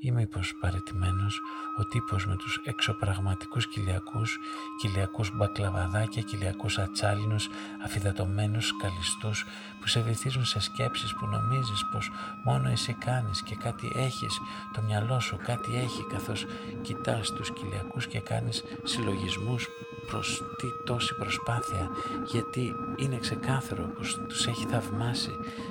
ή 0.06 0.10
μήπως 0.10 0.54
παρετημένος 0.60 1.40
ο 1.78 1.84
τύπος 1.84 2.26
με 2.26 2.36
τους 2.36 2.60
εξωπραγματικούς 2.64 3.68
κοιλιακούς, 3.68 4.38
κοιλιακούς 4.80 5.30
μπακλαβαδάκια, 5.36 6.22
κοιλιακούς 6.22 6.78
ατσάλινους, 6.78 7.48
αφιδατωμένους 7.84 8.76
καλιστούς 8.76 9.44
που 9.80 9.88
σε 9.88 10.00
βυθίζουν 10.00 10.44
σε 10.44 10.60
σκέψεις 10.60 11.14
που 11.14 11.26
νομίζεις 11.26 11.86
πως 11.92 12.10
μόνο 12.44 12.68
εσύ 12.68 12.92
κάνεις 12.92 13.42
και 13.42 13.54
κάτι 13.54 13.92
έχεις, 13.94 14.40
το 14.72 14.82
μυαλό 14.82 15.20
σου 15.20 15.38
κάτι 15.44 15.76
έχει 15.76 16.06
καθώς 16.12 16.46
κοιτάς 16.82 17.32
τους 17.32 17.52
κοιλιακούς 17.52 18.06
και 18.06 18.20
κάνεις 18.20 18.64
συλλογισμούς 18.82 19.68
προς 20.06 20.42
τι 20.56 20.66
τόση 20.84 21.14
προσπάθεια 21.14 21.90
γιατί 22.24 22.74
είναι 22.96 23.18
ξεκάθαρο 23.18 23.84
πως 23.98 24.20
τους 24.28 24.46
έχει 24.46 24.66
θαυμάσει 24.66 25.30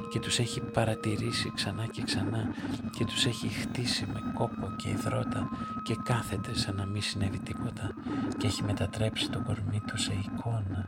και 0.09 0.19
τους 0.19 0.39
έχει 0.39 0.61
παρατηρήσει 0.61 1.51
ξανά 1.55 1.85
και 1.85 2.01
ξανά 2.01 2.55
και 2.97 3.05
τους 3.05 3.25
έχει 3.25 3.47
χτίσει 3.47 4.05
με 4.13 4.24
κόπο 4.33 4.73
και 4.75 4.89
υδρότα 4.89 5.49
και 5.83 5.95
κάθεται 6.03 6.55
σαν 6.55 6.75
να 6.75 6.85
μην 6.85 7.01
συνέβη 7.01 7.39
τίποτα 7.39 7.91
και 8.37 8.47
έχει 8.47 8.63
μετατρέψει 8.63 9.29
το 9.29 9.39
κορμί 9.39 9.81
του 9.87 9.97
σε 9.97 10.13
εικόνα. 10.13 10.85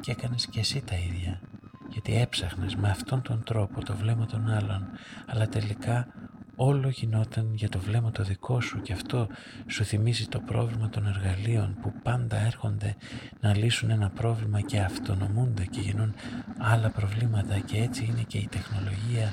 Και 0.00 0.10
έκανες 0.10 0.46
και 0.46 0.60
εσύ 0.60 0.82
τα 0.86 0.94
ίδια 0.96 1.40
γιατί 1.88 2.16
έψαχνες 2.20 2.76
με 2.76 2.90
αυτόν 2.90 3.22
τον 3.22 3.42
τρόπο 3.44 3.84
το 3.84 3.96
βλέμμα 3.96 4.26
των 4.26 4.48
άλλων 4.48 4.88
αλλά 5.26 5.48
τελικά 5.48 6.06
όλο 6.56 6.88
γινόταν 6.88 7.54
για 7.54 7.68
το 7.68 7.78
βλέμμα 7.78 8.10
το 8.10 8.22
δικό 8.22 8.60
σου 8.60 8.80
και 8.80 8.92
αυτό 8.92 9.26
σου 9.66 9.84
θυμίζει 9.84 10.26
το 10.26 10.40
πρόβλημα 10.40 10.88
των 10.88 11.06
εργαλείων 11.06 11.76
που 11.82 11.92
πάντα 12.02 12.36
έρχονται 12.36 12.96
να 13.40 13.56
λύσουν 13.56 13.90
ένα 13.90 14.10
πρόβλημα 14.10 14.60
και 14.60 14.80
αυτονομούνται 14.80 15.64
και 15.64 15.80
γίνουν 15.80 16.14
άλλα 16.58 16.90
προβλήματα 16.90 17.58
και 17.58 17.76
έτσι 17.76 18.04
είναι 18.04 18.22
και 18.26 18.38
η 18.38 18.48
τεχνολογία, 18.50 19.32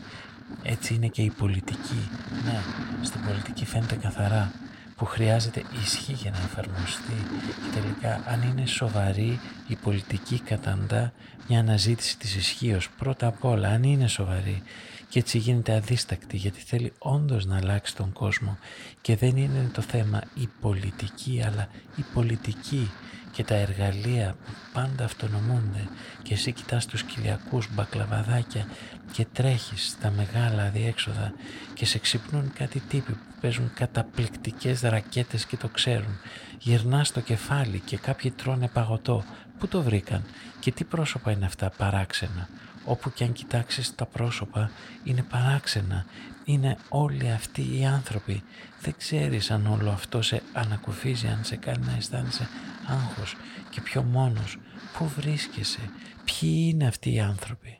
έτσι 0.64 0.94
είναι 0.94 1.08
και 1.08 1.22
η 1.22 1.30
πολιτική. 1.30 2.10
Ναι, 2.46 2.60
στην 3.02 3.22
πολιτική 3.26 3.66
φαίνεται 3.66 3.96
καθαρά 3.96 4.52
που 4.98 5.06
χρειάζεται 5.06 5.64
ισχύ 5.84 6.14
για 6.14 6.32
να 6.32 6.38
εφαρμοστεί 6.38 7.14
και 7.46 7.80
τελικά 7.80 8.24
αν 8.28 8.42
είναι 8.42 8.66
σοβαρή 8.66 9.40
η 9.68 9.76
πολιτική 9.76 10.40
καταντά 10.40 11.14
μια 11.48 11.60
αναζήτηση 11.60 12.18
της 12.18 12.36
ισχύως 12.36 12.90
πρώτα 12.98 13.28
απ' 13.28 13.46
όλα 13.46 13.70
αν 13.70 13.84
είναι 13.84 14.08
σοβαρή 14.08 14.62
και 15.10 15.20
έτσι 15.20 15.38
γίνεται 15.38 15.74
αδίστακτη 15.76 16.38
γιατί 16.38 16.60
θέλει 16.60 16.94
όντως 16.98 17.46
να 17.46 17.58
αλλάξει 17.58 17.96
τον 17.96 18.14
κόσμο 18.14 18.58
και 19.02 19.16
δεν 19.16 19.38
είναι 19.38 19.70
το 19.74 19.82
θέμα 19.82 20.22
η 20.34 20.50
πολιτική 20.62 21.44
αλλά 21.46 21.70
η 21.96 22.06
πολιτική 22.14 22.92
και 23.38 23.43
τα 23.43 23.56
εργαλεία 23.56 24.36
που 24.45 24.52
πάντα 24.73 25.04
αυτονομούνται 25.04 25.88
και 26.23 26.34
εσύ 26.34 26.52
κοιτάς 26.52 26.86
τους 26.86 27.04
κοιλιακούς 27.04 27.67
μπακλαβαδάκια 27.73 28.65
και 29.12 29.26
τρέχεις 29.34 29.88
στα 29.88 30.12
μεγάλα 30.12 30.63
αδιέξοδα 30.63 31.34
και 31.73 31.86
σε 31.86 32.00
ξυπνούν 32.00 32.54
κάτι 32.54 32.80
τύποι 32.80 33.12
που 33.12 33.34
παίζουν 33.41 33.71
καταπληκτικές 33.73 34.82
ρακέτες 34.82 35.45
και 35.45 35.58
το 35.58 35.67
ξέρουν. 35.67 36.19
Γυρνάς 36.60 37.12
το 37.12 37.19
κεφάλι 37.19 37.80
και 37.80 37.97
κάποιοι 37.97 38.32
τρώνε 38.32 38.67
παγωτό. 38.67 39.23
Πού 39.60 39.67
το 39.67 39.82
βρήκαν 39.82 40.23
και 40.60 40.71
τι 40.71 40.84
πρόσωπα 40.84 41.32
είναι 41.32 41.45
αυτά 41.45 41.69
παράξενα; 41.78 42.50
Όπου 42.86 43.12
και 43.13 43.23
αν 43.23 43.34
κοιτάξεις 43.34 43.95
τα 43.95 44.06
πρόσωπα 44.06 44.71
είναι 45.04 45.23
παράξενα. 45.30 46.06
Είναι 46.45 46.78
όλοι 46.89 47.32
αυτοί 47.32 47.62
οι 47.62 47.86
άνθρωποι. 47.86 48.43
Δεν 48.82 48.93
ξέρεις 48.97 49.52
αν 49.52 49.67
όλο 49.67 49.89
αυτό 49.89 50.21
σε 50.21 50.41
ανακουφίζει, 50.54 51.28
αν 51.28 51.39
σε 51.43 51.56
κάνει 51.56 51.86
να 51.86 51.95
αισθάνεσαι 51.97 52.47
άγχος 52.88 53.36
και 53.69 53.82
πιο 53.82 54.04
μόνος. 54.04 54.58
Πού 54.97 55.08
βρίσκεσαι, 55.08 55.89
ποιοι 56.26 56.69
είναι 56.71 56.88
αυτοί 56.88 57.13
οι 57.13 57.19
άνθρωποι; 57.19 57.80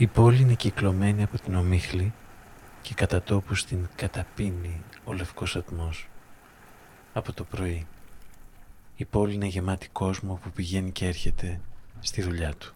Η 0.00 0.06
πόλη 0.06 0.40
είναι 0.40 0.54
κυκλωμένη 0.54 1.22
από 1.22 1.38
την 1.38 1.54
ομίχλη 1.54 2.12
και 2.82 2.94
κατά 2.94 3.22
τόπους 3.22 3.64
την 3.64 3.88
καταπίνει 3.94 4.82
ο 5.04 5.12
λευκός 5.12 5.56
ατμός. 5.56 6.08
Από 7.12 7.32
το 7.32 7.44
πρωί. 7.44 7.86
Η 8.96 9.04
πόλη 9.04 9.34
είναι 9.34 9.46
γεμάτη 9.46 9.88
κόσμο 9.88 10.40
που 10.42 10.50
πηγαίνει 10.50 10.90
και 10.90 11.06
έρχεται 11.06 11.60
στη 12.00 12.22
δουλειά 12.22 12.54
του. 12.54 12.74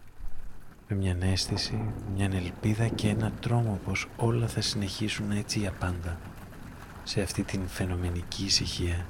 Με 0.87 0.95
μια 0.95 1.17
αίσθηση, 1.21 1.93
μια 2.15 2.29
ελπίδα 2.33 2.87
και 2.87 3.09
ένα 3.09 3.31
τρόμο 3.31 3.79
πως 3.85 4.07
όλα 4.17 4.47
θα 4.47 4.61
συνεχίσουν 4.61 5.31
έτσι 5.31 5.59
για 5.59 5.71
πάντα. 5.71 6.19
Σε 7.03 7.21
αυτή 7.21 7.43
την 7.43 7.67
φαινομενική 7.67 8.43
ησυχία. 8.43 9.05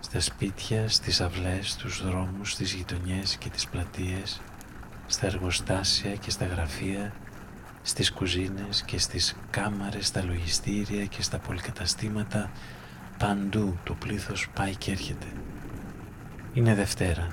Στα 0.00 0.20
σπίτια, 0.20 0.88
στις 0.88 1.20
αυλές, 1.20 1.70
στους 1.70 2.02
δρόμους, 2.04 2.52
στις 2.52 2.72
γειτονιές 2.72 3.36
και 3.36 3.48
τις 3.48 3.66
πλατείες 3.68 4.40
στα 5.10 5.26
εργοστάσια 5.26 6.14
και 6.14 6.30
στα 6.30 6.46
γραφεία, 6.46 7.12
στις 7.82 8.12
κουζίνες 8.12 8.82
και 8.82 8.98
στις 8.98 9.36
κάμαρες, 9.50 10.06
στα 10.06 10.24
λογιστήρια 10.24 11.04
και 11.04 11.22
στα 11.22 11.38
πολυκαταστήματα, 11.38 12.50
παντού 13.18 13.78
το 13.84 13.94
πλήθος 13.94 14.48
πάει 14.54 14.76
και 14.76 14.90
έρχεται. 14.90 15.26
Είναι 16.52 16.74
Δευτέρα. 16.74 17.26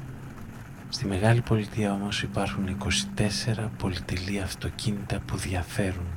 Στη 0.90 1.06
Μεγάλη 1.06 1.42
Πολιτεία 1.42 1.94
όμως 1.94 2.24
υπάρχουν 2.24 2.68
24 2.68 3.70
πολυτελή 3.78 4.42
αυτοκίνητα 4.42 5.20
που 5.20 5.38
διαφέρουν, 5.38 6.08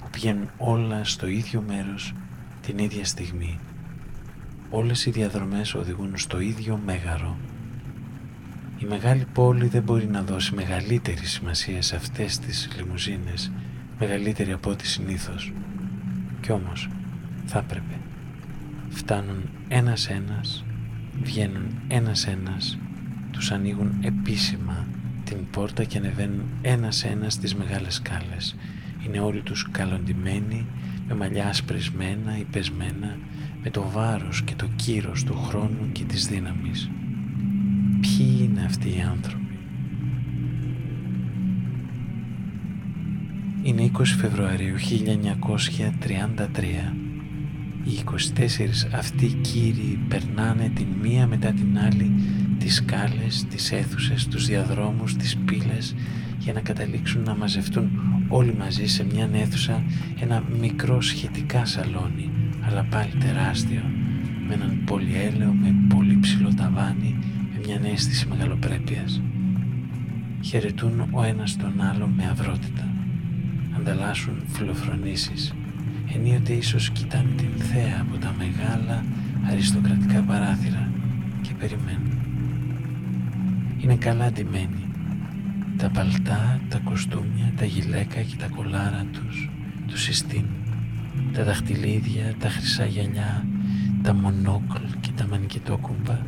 που 0.00 0.10
πηγαίνουν 0.10 0.50
όλα 0.58 1.04
στο 1.04 1.26
ίδιο 1.26 1.64
μέρος 1.66 2.14
την 2.60 2.78
ίδια 2.78 3.04
στιγμή. 3.04 3.58
Όλες 4.70 5.06
οι 5.06 5.10
διαδρομές 5.10 5.74
οδηγούν 5.74 6.18
στο 6.18 6.40
ίδιο 6.40 6.80
μέγαρο 6.84 7.36
Η 8.82 8.84
μεγάλη 8.84 9.26
πόλη 9.32 9.66
δεν 9.66 9.82
μπορεί 9.82 10.06
να 10.06 10.22
δώσει 10.22 10.54
μεγαλύτερη 10.54 11.26
σημασία 11.26 11.82
σε 11.82 11.96
αυτές 11.96 12.38
τις 12.38 12.68
λιμουζίνες, 12.76 13.52
μεγαλύτερη 13.98 14.52
από 14.52 14.70
ό,τι 14.70 14.86
συνήθως. 14.86 15.52
Κι 16.40 16.52
όμως 16.52 16.88
θα 17.46 17.58
έπρεπε. 17.58 17.94
Φτάνουν 18.88 19.50
ένας-ένας, 19.68 20.64
βγαίνουν 21.22 21.80
ένας-ένας, 21.88 22.78
τους 23.30 23.50
ανοίγουν 23.50 23.98
επίσημα 24.00 24.86
την 25.24 25.50
πόρτα 25.50 25.84
και 25.84 25.98
ανεβαίνουν 25.98 26.44
ένας-ένας 26.62 27.38
τις 27.38 27.54
μεγάλες 27.54 27.94
σκάλες. 27.94 28.56
Είναι 29.06 29.20
όλοι 29.20 29.40
τους 29.40 29.68
καλοντημένοι, 29.70 30.66
με 31.08 31.14
μαλλιά 31.14 31.48
ασπρισμένα 31.48 32.38
ή 32.38 32.44
πεσμένα, 32.44 33.18
με 33.62 33.70
το 33.70 33.90
βάρος 33.92 34.42
και 34.42 34.54
το 34.54 34.68
κύρος 34.76 35.24
του 35.24 35.34
χρόνου 35.34 35.92
και 35.92 36.04
της 36.04 36.26
δύναμης. 36.26 36.90
Ποιοι 38.02 38.38
είναι 38.42 38.62
αυτοί 38.64 38.88
οι 38.88 39.04
άνθρωποι; 39.10 39.58
Είναι 43.62 43.90
20 43.98 44.02
Φεβρουαρίου 44.04 44.76
1933. 44.78 46.94
Οι 47.84 47.98
24 48.04 48.08
αυτοί 48.94 49.26
κύριοι 49.26 49.98
περνάνε 50.08 50.72
την 50.74 50.86
μία 51.02 51.26
μετά 51.26 51.52
την 51.52 51.78
άλλη 51.78 52.12
τις 52.58 52.74
σκάλες, 52.74 53.46
τις 53.48 53.72
αίθουσες, 53.72 54.26
τους 54.26 54.46
διαδρόμους, 54.46 55.16
τις 55.16 55.36
πύλες 55.36 55.94
για 56.38 56.52
να 56.52 56.60
καταλήξουν 56.60 57.22
να 57.22 57.34
μαζευτούν 57.34 57.90
όλοι 58.28 58.54
μαζί 58.54 58.86
σε 58.86 59.04
μια 59.04 59.28
αίθουσα 59.32 59.82
ένα 60.20 60.44
μικρό 60.60 61.00
σχετικά 61.00 61.64
σαλόνι 61.64 62.30
αλλά 62.60 62.86
πάλι 62.90 63.12
τεράστιο 63.18 63.82
με 64.48 64.54
έναν 64.54 64.82
πολυέλαιο 64.84 65.52
με 65.52 65.74
πολύ 65.88 66.18
ψηλό 66.20 66.54
ταβάνι 66.54 67.16
με 67.18 67.31
μια 67.66 67.80
αίσθηση 67.92 68.26
μεγαλοπρέπειας. 68.26 69.22
Χαιρετούν 70.40 71.08
ο 71.10 71.22
ένας 71.22 71.56
τον 71.56 71.80
άλλο 71.80 72.06
με 72.16 72.28
αυρότητα. 72.30 72.88
Ανταλλάσσουν 73.76 74.42
φιλοφρονήσεις. 74.46 75.54
Ενίοτε 76.14 76.52
ίσως 76.52 76.90
κοιτάνε 76.90 77.30
την 77.36 77.50
θέα 77.56 78.06
από 78.08 78.18
τα 78.18 78.34
μεγάλα 78.38 79.04
αριστοκρατικά 79.50 80.20
παράθυρα 80.20 80.90
και 81.40 81.50
περιμένουν. 81.58 82.18
Είναι 83.78 83.96
καλά 83.96 84.32
ντυμένοι. 84.32 84.86
Τα 85.76 85.90
παλτά, 85.90 86.60
τα 86.68 86.78
κοστούμια, 86.78 87.52
τα 87.56 87.64
γυλαίκα 87.64 88.20
και 88.20 88.36
τα 88.38 88.48
κολάρα 88.48 89.06
τους 89.12 89.50
τους 89.86 90.02
συστήνουν 90.02 90.62
τα 91.32 91.44
δαχτυλίδια, 91.44 92.34
τα 92.38 92.48
χρυσά 92.48 92.84
γυαλιά, 92.84 93.46
τα 94.02 94.14
μονόκλ 94.14 94.82
και 95.00 95.10
τα 95.16 95.26
μανικετόκουμπα, 95.26 96.18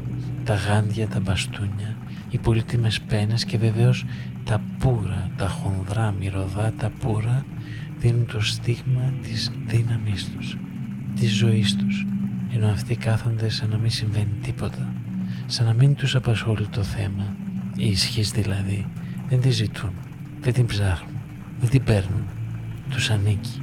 τα 0.45 0.55
γάντια, 0.55 1.09
τα 1.09 1.21
μπαστούνια, 1.21 1.97
οι 2.31 2.39
πολύτιμες 2.39 3.01
πένες 3.01 3.45
και 3.45 3.59
βεβαίως 3.59 4.05
τα 4.45 4.61
πουρα, 4.79 5.31
τα 5.37 5.49
χονδρά 5.49 6.15
μυρωδά, 6.19 6.73
τα 6.79 6.91
πουρα 7.01 7.45
δίνουν 7.99 8.27
το 8.27 8.41
στίγμα 8.41 9.13
της 9.23 9.53
δύναμής 9.67 10.31
τους, 10.31 10.59
της 11.15 11.37
ζωής 11.37 11.77
τους, 11.77 12.07
ενώ 12.55 12.69
αυτοί 12.69 12.97
κάθονται 12.97 13.49
σαν 13.49 13.69
να 13.71 13.79
μην 13.79 13.91
συμβαίνει 13.91 14.35
τίποτα, 14.43 14.93
σαν 15.47 15.67
να 15.67 15.73
μην 15.73 15.95
τους 15.95 16.15
απασχολεί 16.15 16.67
το 16.67 16.83
θέμα, 16.83 17.37
η 17.77 17.89
ισχύς 17.89 18.31
δηλαδή, 18.31 18.87
δεν 19.29 19.41
τη 19.41 19.51
ζητούν, 19.51 19.93
δεν 20.41 20.53
την 20.53 20.67
ψάχνουν, 20.67 21.17
δεν 21.61 21.71
την 21.71 21.85
παίρνουν, 21.85 22.25
τους 22.91 23.11
ανήκει. 23.11 23.63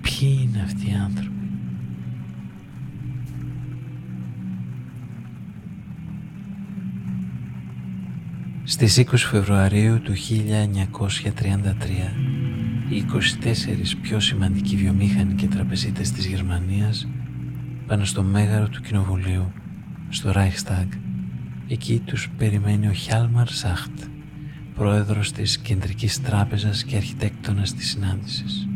Ποιοι 0.00 0.38
είναι 0.42 0.62
αυτοί 0.64 0.90
οι 0.90 0.94
άνθρωποι; 1.04 1.33
Στις 8.66 8.98
20 8.98 9.16
Φεβρουαρίου 9.16 10.00
του 10.00 10.12
1933 10.12 10.14
οι 12.88 13.04
24 13.12 13.96
πιο 14.02 14.20
σημαντικοί 14.20 14.76
βιομήχανοι 14.76 15.34
και 15.34 15.46
τραπεζίτες 15.46 16.10
της 16.10 16.26
Γερμανίας 16.26 17.08
πάνω 17.86 18.04
στο 18.04 18.22
μέγαρο 18.22 18.68
του 18.68 18.80
κοινοβουλίου, 18.80 19.52
στο 20.08 20.32
Reichstag. 20.34 20.86
Εκεί 21.68 22.02
τους 22.04 22.30
περιμένει 22.38 22.88
ο 22.88 22.92
Χιάλμαρ 22.92 23.48
Σάχτ, 23.48 24.02
πρόεδρος 24.74 25.32
της 25.32 25.58
Κεντρικής 25.58 26.22
Τράπεζας 26.22 26.84
και 26.84 26.96
αρχιτέκτονας 26.96 27.74
της 27.74 27.88
συνάντησης. 27.88 28.68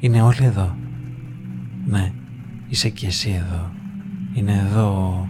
Είναι 0.00 0.22
όλοι 0.22 0.44
εδώ; 0.44 0.76
Ναι, 1.86 2.12
είσαι 2.68 2.88
και 2.88 3.06
εσύ 3.06 3.30
εδώ. 3.30 3.72
Είναι 4.32 4.66
εδώ 4.68 4.86
ο... 4.86 5.28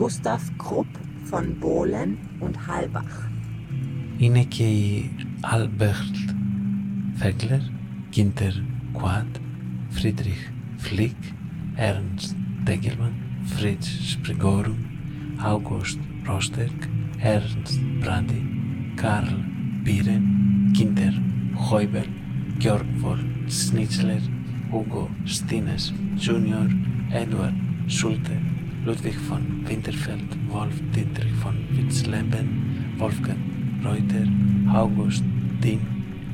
Gustav 0.00 0.38
Krupp 0.38 1.07
von 1.27 1.45
Bohlen 1.59 2.17
und 2.39 2.55
Halbach. 2.67 3.29
Είναι 4.17 4.43
και 4.43 4.63
η 4.63 5.09
Albert 5.41 6.33
Φέγκλερ, 7.13 7.59
Ginter 8.15 8.53
Quad, 8.97 9.31
Friedrich 9.97 10.43
Flick, 10.85 11.21
Ernst 11.75 12.35
Degelmann, 12.67 13.15
Fritz 13.53 13.87
Springorum, 14.11 14.81
August 15.53 15.99
Rosterk, 16.27 16.79
Ernst 17.19 17.79
Brandy, 18.01 18.43
Karl 19.01 19.37
Biren, 19.85 20.25
Ginter 20.77 21.13
Heubel, 21.69 22.07
Georg 22.59 22.85
Wolf, 23.01 23.23
Schnitzler, 23.47 24.21
Hugo 24.71 25.09
Stines 25.25 25.93
Jr., 26.17 26.67
Edward 27.11 27.53
Schulte, 27.87 28.37
Ludwig 28.88 29.16
von 29.16 29.42
Winterfeld, 29.66 30.30
Wolf 30.48 30.80
Dietrich 30.94 31.34
von 31.42 31.54
Witzleben, 31.72 32.96
Wolfgang 32.96 33.38
Reuter, 33.84 34.26
August 34.72 35.22
Dien, 35.62 35.80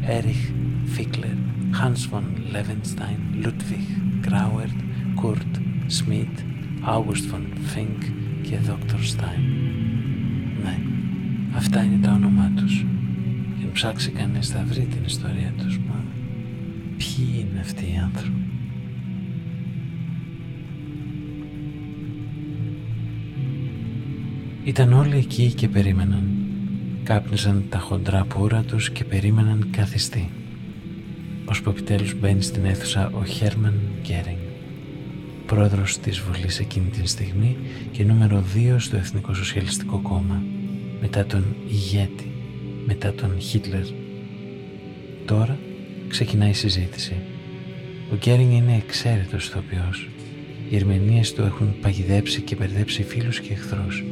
Erich 0.03 0.53
Fickler, 0.87 1.37
Hans 1.73 2.05
von 2.05 2.25
Levenstein, 2.53 3.43
Ludwig 3.43 3.85
Grauert, 4.23 4.71
Kurt 5.17 5.53
Schmidt, 5.89 6.45
August 6.87 7.27
von 7.27 7.45
Fink 7.75 8.05
και 8.45 8.59
Dr. 8.67 9.01
Stein. 9.03 9.41
Ναι, 10.63 10.79
αυτά 11.57 11.83
είναι 11.83 12.07
τα 12.07 12.13
όνομά 12.13 12.53
τους. 12.57 12.85
Και 13.61 13.67
ψάξει 13.73 14.11
κανείς 14.11 14.49
θα 14.49 14.65
βρει 14.67 14.87
την 14.87 15.05
ιστορία 15.05 15.53
τους, 15.59 15.79
μα 15.79 16.05
Ποιοι 16.97 17.47
είναι 17.51 17.61
αυτοί 17.61 17.85
οι 17.85 17.99
άνθρωποι. 18.03 18.44
Ήταν 24.65 24.93
όλοι 24.93 25.17
εκεί 25.17 25.53
και 25.53 25.69
περίμεναν. 25.69 26.25
Κάπνιζαν 27.03 27.65
τα 27.69 27.79
χοντρά 27.79 28.25
πουρα 28.25 28.63
τους 28.63 28.91
και 28.91 29.05
περίμεναν 29.05 29.69
καθιστή. 29.71 30.31
Ώσπου 31.45 31.71
επιτέλους 31.71 32.15
μπαίνει 32.15 32.43
στην 32.43 32.65
αίθουσα 32.65 33.11
ο 33.15 33.25
Χέρμαν 33.25 33.81
Γκέρινγκ, 34.03 34.39
πρόεδρος 35.47 35.99
της 35.99 36.19
Βουλής 36.19 36.59
εκείνη 36.59 36.87
την 36.87 37.07
στιγμή 37.07 37.57
και 37.93 38.05
νούμερο 38.05 38.45
2 38.55 38.77
στο 38.79 38.97
Εθνικό 38.97 39.35
Σοσιαλιστικό 39.35 39.99
Κόμμα, 39.99 40.43
μετά 41.01 41.27
τον 41.27 41.45
ηγέτη, 41.69 42.31
μετά 42.87 43.13
τον 43.13 43.41
Χίτλερ. 43.41 43.85
Τώρα 45.25 45.59
ξεκινάει 46.09 46.51
η 46.51 46.55
συζήτηση. 46.55 47.15
Ο 48.13 48.17
Γκέρινγκ 48.17 48.53
είναι 48.53 48.77
εξαίρετος 48.77 49.47
ηθοποιός. 49.47 50.09
Οι 50.71 50.77
ερμηνείες 50.77 51.33
του 51.33 51.43
έχουν 51.43 51.75
παγιδέψει 51.81 52.41
και 52.41 52.55
μπερδέψει 52.55 53.03
φίλους 53.03 53.41
και 53.41 53.53
εχθρούς. 53.53 54.05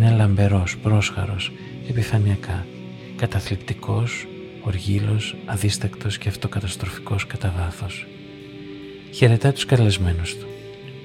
Είναι 0.00 0.10
λαμπερός, 0.10 0.78
πρόσχαρος, 0.78 1.52
επιφανειακά, 1.88 2.66
καταθλιπτικός, 3.16 4.26
οργήλο, 4.62 5.20
αδίστακτος 5.46 6.18
και 6.18 6.28
αυτοκαταστροφικός 6.28 7.26
κατά 7.26 7.54
βάθος. 7.58 8.06
Χαιρετά 9.12 9.52
τους 9.52 9.64
καλεσμένους 9.64 10.36
του, 10.36 10.46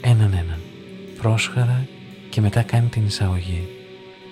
έναν 0.02 0.34
έναν, 0.34 0.60
πρόσχαρα 1.22 1.88
και 2.30 2.42
μετά 2.42 2.62
κάνει 2.62 2.88
την 2.88 3.06
εισαγωγή. 3.06 3.68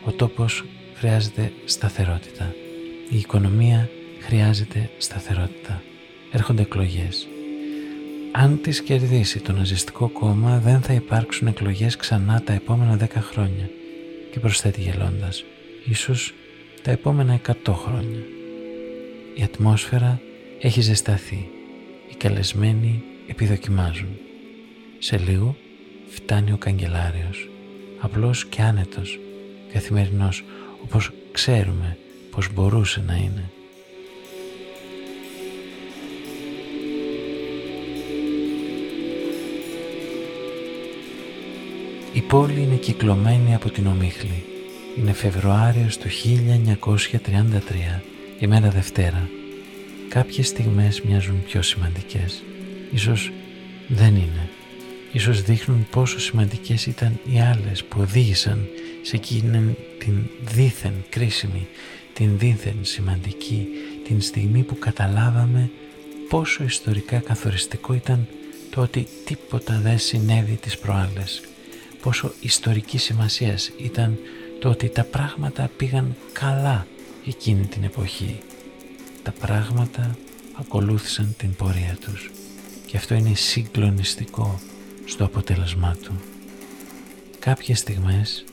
Ο 0.06 0.12
τόπος 0.12 0.64
χρειάζεται 0.94 1.52
σταθερότητα. 1.66 2.56
Η 3.10 3.18
οικονομία 3.18 3.90
χρειάζεται 4.20 4.90
σταθερότητα 4.98 5.82
έρχονται 6.32 6.62
εκλογές. 6.62 7.28
Αν 8.32 8.62
τις 8.62 8.82
κερδίσει 8.82 9.40
το 9.40 9.52
ναζιστικό 9.52 10.10
κόμμα 10.10 10.60
δεν 10.60 10.82
θα 10.82 10.94
υπάρξουν 10.94 11.48
εκλογές 11.48 11.96
ξανά 11.96 12.42
τα 12.42 12.54
επόμενα 12.54 12.96
δέκα 12.96 13.22
χρόνια 13.22 13.70
και 14.34 14.40
προσθέτει 14.40 14.82
γελώντας, 14.82 15.44
ίσως 15.86 16.34
τα 16.82 16.92
επόμενα 16.92 17.34
εκατό 17.34 17.74
χρόνια. 17.74 18.20
Η 19.36 19.44
ατμόσφαιρα 19.44 20.22
έχει 20.60 20.82
ζεσταθεί, 20.82 21.50
οι 22.12 22.16
καλεσμένοι 22.16 23.04
επιδοκιμάζουν. 23.28 24.18
Σε 25.00 25.18
λίγο 25.18 25.56
φτάνει 26.08 26.52
ο 26.52 26.58
καγκελάριος, 26.58 27.50
απλός 28.00 28.46
και 28.46 28.62
άνετος, 28.62 29.20
καθημερινός 29.74 30.44
όπως 30.84 31.12
ξέρουμε 31.32 31.98
πως 32.32 32.54
μπορούσε 32.54 33.04
να 33.08 33.16
είναι. 33.16 33.52
Η 42.14 42.22
πόλη 42.22 42.62
είναι 42.62 42.76
κυκλωμένη 42.76 43.56
από 43.56 43.70
την 43.70 43.88
ομίχλη. 43.88 44.44
Είναι 44.98 45.14
Φεβρουάριος 45.14 45.98
του 45.98 46.08
1933, 46.10 48.02
ημέρα 48.40 48.70
Δευτέρα. 48.70 49.30
Κάποιες 50.10 50.48
στιγμές 50.48 51.02
μοιάζουν 51.02 51.44
πιο 51.44 51.62
σημαντικές. 51.62 52.44
Ίσως 52.92 53.32
δεν 53.88 54.16
είναι. 54.16 54.50
Ίσως 55.12 55.42
δείχνουν 55.42 55.88
πόσο 55.92 56.20
σημαντικές 56.20 56.86
ήταν 56.86 57.20
οι 57.32 57.40
άλλες 57.40 57.84
που 57.84 58.00
οδήγησαν 58.02 58.68
σε 59.02 59.16
εκείνη 59.16 59.76
την 59.98 60.24
δίθεν 60.54 60.94
κρίσιμη, 61.10 61.68
την 62.14 62.38
δίθεν 62.38 62.78
σημαντική, 62.82 63.68
την 64.08 64.22
στιγμή 64.22 64.64
που 64.64 64.80
καταλάβαμε 64.80 65.70
πόσο 66.30 66.64
ιστορικά 66.64 67.20
καθοριστικό 67.20 67.94
ήταν 67.94 68.28
το 68.70 68.82
ότι 68.82 69.08
τίποτα 69.26 69.80
δεν 69.84 70.00
συνέβη 70.00 70.56
τις 70.56 70.78
προάλλες. 70.78 71.42
Πόσο 72.04 72.34
ιστορική 72.40 72.98
σημασίας 72.98 73.72
ήταν 73.78 74.18
το 74.60 74.70
ότι 74.70 74.90
τα 74.90 75.04
πράγματα 75.04 75.70
πήγαν 75.78 76.16
καλά 76.34 76.88
εκείνη 77.28 77.66
την 77.66 77.84
εποχή. 77.84 78.40
Τα 79.24 79.32
πράγματα 79.32 80.18
ακολούθησαν 80.60 81.36
την 81.38 81.56
πορεία 81.56 81.98
τους 82.02 82.32
και 82.86 82.98
αυτό 82.98 83.16
είναι 83.16 83.34
συγκλονιστικό 83.34 84.60
στο 85.06 85.26
αποτέλεσμά 85.26 85.96
του. 86.04 86.22
Κάποιες 87.40 87.80
στιγμές 87.80 88.44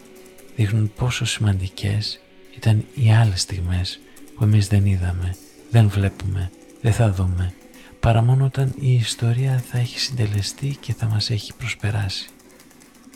δείχνουν 0.57 0.93
πόσο 0.97 1.25
σημαντικές 1.25 2.21
ήταν 2.57 2.85
οι 2.95 3.13
άλλες 3.13 3.41
στιγμές 3.41 4.01
που 4.35 4.45
εμείς 4.45 4.69
δεν 4.69 4.87
είδαμε, 4.87 5.37
δεν 5.71 5.89
βλέπουμε, 5.89 6.51
δεν 6.81 6.93
θα 6.93 7.13
δούμε 7.13 7.55
παρά 8.01 8.23
μόνο 8.23 8.45
όταν 8.45 8.75
η 8.81 8.93
ιστορία 8.93 9.65
θα 9.71 9.79
έχει 9.79 10.01
συντελεστεί 10.01 10.77
και 10.81 10.95
θα 10.95 11.07
μας 11.07 11.31
έχει 11.31 11.55
προσπεράσει 11.55 12.29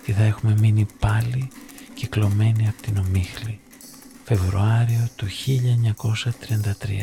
και 0.05 0.13
θα 0.13 0.23
έχουμε 0.23 0.55
μείνει 0.59 0.87
πάλι 0.99 1.49
κυκλωμένοι 1.95 2.69
από 2.69 2.83
την 2.83 2.97
ομίχλη. 2.97 3.61
Φεβρουάριο 4.25 5.09
του 5.17 5.27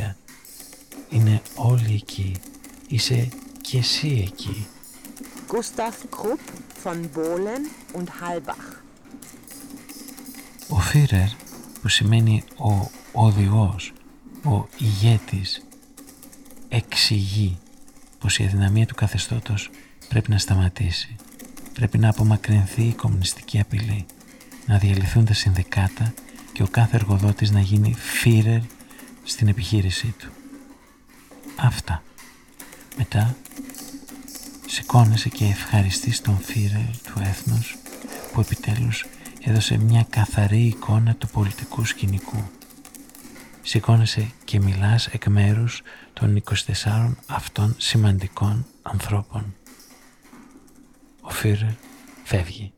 1933. 0.09 0.15
Είναι 1.09 1.41
όλοι 1.55 1.93
εκεί. 1.93 2.35
Είσαι 2.87 3.29
και 3.61 3.77
εσύ 3.77 4.23
εκεί. 4.27 4.67
Gustav 5.47 5.95
Krupp 6.15 6.45
von 6.83 6.99
Bohlen 7.15 7.63
und 7.93 8.07
Halbach. 8.21 8.81
Ο 10.69 10.79
Φίρερ 10.79 11.27
που 11.81 11.87
σημαίνει 11.87 12.43
ο 12.55 12.89
οδηγός, 13.11 13.93
ο 14.45 14.67
ηγέτης, 14.77 15.61
εξηγεί 16.69 17.57
πως 18.19 18.39
η 18.39 18.43
αδυναμία 18.43 18.85
του 18.85 18.95
καθεστώτος 18.95 19.69
πρέπει 20.09 20.29
να 20.29 20.37
σταματήσει. 20.37 21.15
Πρέπει 21.73 21.97
να 21.97 22.09
απομακρυνθεί 22.09 22.83
η 22.83 22.93
κομμουνιστική 22.93 23.59
απειλή, 23.59 24.05
να 24.65 24.77
διαλυθούν 24.77 25.25
τα 25.25 25.33
συνδικάτα 25.33 26.13
και 26.53 26.63
ο 26.63 26.67
κάθε 26.67 26.95
εργοδότης 26.95 27.51
να 27.51 27.59
γίνει 27.59 27.93
φίρερ 27.93 28.59
στην 29.23 29.47
επιχείρησή 29.47 30.15
του. 30.19 30.31
Αυτά. 31.55 32.03
Μετά 32.97 33.35
σηκώνεσαι 34.67 35.29
και 35.29 35.45
ευχαριστείς 35.45 36.21
τον 36.21 36.37
φίρερ 36.37 36.97
του 37.03 37.19
έθνους 37.19 37.77
που 38.33 38.39
επιτέλους 38.39 39.05
έδωσε 39.41 39.77
μια 39.77 40.05
καθαρή 40.09 40.61
εικόνα 40.61 41.15
του 41.15 41.27
πολιτικού 41.27 41.85
σκηνικού. 41.85 42.43
Σηκώνεσαι 43.61 44.31
και 44.43 44.59
μιλάς 44.59 45.07
εκ 45.07 45.27
μέρους 45.27 45.81
των 46.13 46.43
24 46.83 47.15
αυτών 47.27 47.75
σημαντικών 47.77 48.65
ανθρώπων. 48.81 49.55
Ο 51.21 51.29
Φίρερ 51.29 51.73
φεύγει. 52.23 52.73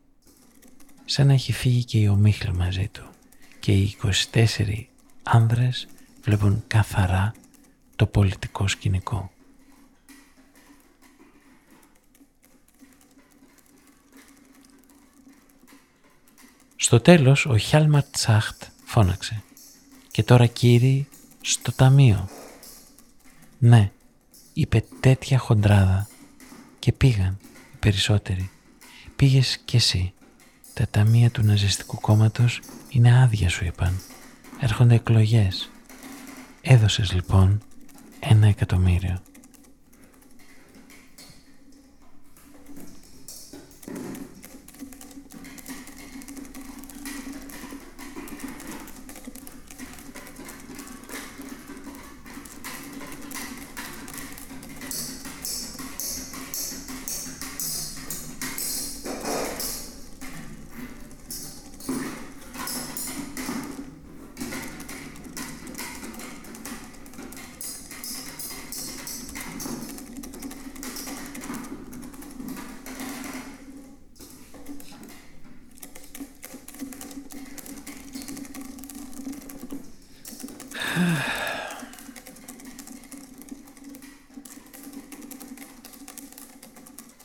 Σαν 1.04 1.26
να 1.26 1.32
έχει 1.32 1.52
φύγει 1.52 1.84
και 1.84 1.98
η 1.98 2.08
ομίχλη 2.08 2.52
μαζί 2.54 2.88
του 2.88 3.04
και 3.60 3.72
οι 3.72 3.96
24 4.32 4.48
άνδρες 5.22 5.86
βλέπουν 6.22 6.64
καθαρά 6.66 7.34
το 7.96 8.06
πολιτικό 8.06 8.68
σκηνικό. 8.68 9.30
Στο 16.76 17.00
τέλος 17.00 17.46
ο 17.46 17.56
Χιάλμαρ 17.56 18.02
Τσάχτ 18.10 18.62
φώναξε 18.84 19.42
«Και 20.10 20.22
τώρα 20.22 20.46
κύριοι 20.46 21.08
στο 21.40 21.72
ταμείο». 21.72 22.28
Ναι, 23.58 23.92
είπε 24.52 24.84
τέτοια 25.00 25.38
χοντράδα 25.38 26.08
και 26.78 26.92
πήγαν 26.92 27.38
οι 27.40 27.43
περισσότεροι. 27.84 28.50
Πήγες 29.16 29.58
κι 29.64 29.76
εσύ. 29.76 30.12
Τα 30.74 30.86
ταμεία 30.90 31.30
του 31.30 31.42
ναζιστικού 31.42 32.00
κόμματος 32.00 32.60
είναι 32.88 33.22
άδεια 33.22 33.48
σου 33.48 33.64
είπαν. 33.64 34.00
Έρχονται 34.60 34.94
εκλογές. 34.94 35.70
Έδωσες 36.60 37.12
λοιπόν 37.12 37.62
ένα 38.20 38.46
εκατομμύριο. 38.46 39.22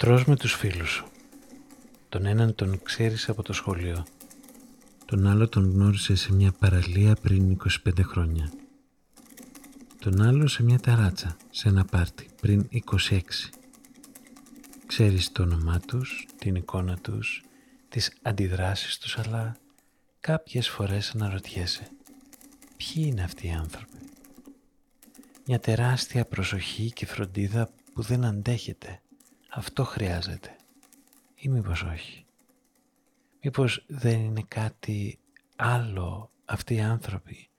Τρως 0.10 0.26
με 0.26 0.36
τους 0.36 0.54
φίλους 0.54 0.89
σου. 0.89 1.06
Τον 2.10 2.26
έναν 2.26 2.56
τον 2.56 2.82
ξέρεις 2.84 3.30
από 3.30 3.43
το 3.43 3.54
σχολείο. 3.54 4.06
Τον 5.06 5.28
άλλο 5.28 5.48
τον 5.50 5.72
γνώρισες 5.72 6.19
σε 6.19 6.34
μια 6.34 6.52
παραλία 6.52 7.15
πριν 7.22 7.58
25 7.86 8.02
χρόνια. 8.04 8.52
Τον 10.00 10.22
άλλο 10.22 10.48
σε 10.48 10.63
μια 10.63 10.80
ταράτσα, 10.80 11.38
σε 11.50 11.67
ένα 11.67 11.86
πάρτι, 11.86 12.28
πριν 12.41 12.67
26. 12.72 13.19
Ξέρεις 14.86 15.32
το 15.32 15.43
όνομά 15.43 15.80
τους, 15.80 16.26
την 16.38 16.56
εικόνα 16.56 16.98
τους, 16.98 17.43
τις 17.89 18.13
αντιδράσεις 18.22 18.98
τους, 18.98 19.17
αλλά 19.17 19.58
κάποιες 20.19 20.69
φορές 20.69 21.12
αναρωτιέσαι. 21.15 21.88
Ποιοι 22.78 23.04
είναι 23.08 23.24
αυτοί 23.24 23.48
οι 23.48 23.52
άνθρωποι; 23.52 23.98
Μια 25.45 25.60
τεράστια 25.60 26.26
προσοχή 26.26 26.91
και 26.91 27.06
φροντίδα 27.06 27.69
που 27.93 28.02
δεν 28.02 28.26
αντέχεται 28.26 29.00
αυτό 29.49 29.83
χρειάζεται. 29.83 30.55
Ή 31.35 31.49
μήπως 31.49 31.83
όχι. 31.83 32.25
Μήπως 33.41 33.83
δεν 33.88 34.19
είναι 34.19 34.43
κάτι 34.47 35.19
άλλο 35.55 36.31
αυτοί 36.45 36.73
οι 36.73 36.81
άνθρωποι. 36.81 37.49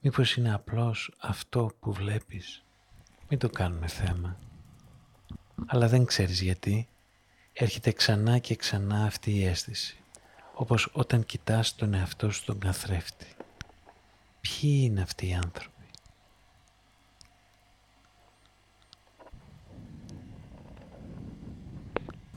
Μήπως 0.00 0.36
είναι 0.36 0.54
απλώς 0.54 1.14
αυτό 1.18 1.70
που 1.80 1.92
βλέπεις. 1.92 2.64
Μην 3.28 3.38
το 3.38 3.48
κάνουμε 3.48 3.86
θέμα. 3.86 4.38
Αλλά 5.66 5.88
δεν 5.88 6.04
ξέρεις 6.04 6.40
γιατί. 6.40 6.88
Έρχεται 7.52 7.92
ξανά 7.92 8.38
και 8.38 8.56
ξανά 8.56 9.04
αυτή 9.04 9.34
η 9.34 9.44
αίσθηση. 9.44 9.98
Όπως 10.54 10.88
όταν 10.92 11.24
κοιτάς 11.24 11.74
τον 11.74 11.94
εαυτό 11.94 12.30
σου 12.30 12.44
τον 12.44 12.58
καθρέφτη. 12.58 13.26
Ποιοι 14.40 14.80
είναι 14.82 15.00
αυτοί 15.00 15.28
οι 15.28 15.34
άνθρωποι; 15.34 15.73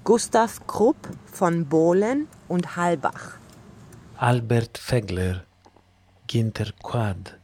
Gustav 0.07 0.65
Krupp 0.65 1.09
von 1.25 1.65
Bohlen 1.65 2.29
und 2.47 2.77
Halbach. 2.77 3.39
Albert 4.15 4.77
Fegler, 4.77 5.43
Ginter 6.27 6.71
Quad, 6.81 7.37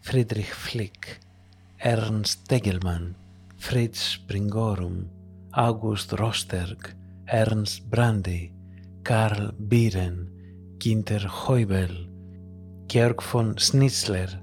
Friedrich 0.00 0.54
Flick, 0.54 1.20
Ernst 1.76 2.48
Tegelmann, 2.48 3.16
Fritz 3.58 4.12
Springorum, 4.12 5.10
August 5.52 6.18
Rosterg, 6.18 6.96
Ernst 7.26 7.90
Brandy, 7.90 8.50
Karl 9.04 9.52
Bieren, 9.58 10.30
Ginter 10.78 11.48
Heubel, 11.48 12.08
Georg 12.88 13.22
von 13.22 13.58
Schnitzler, 13.58 14.40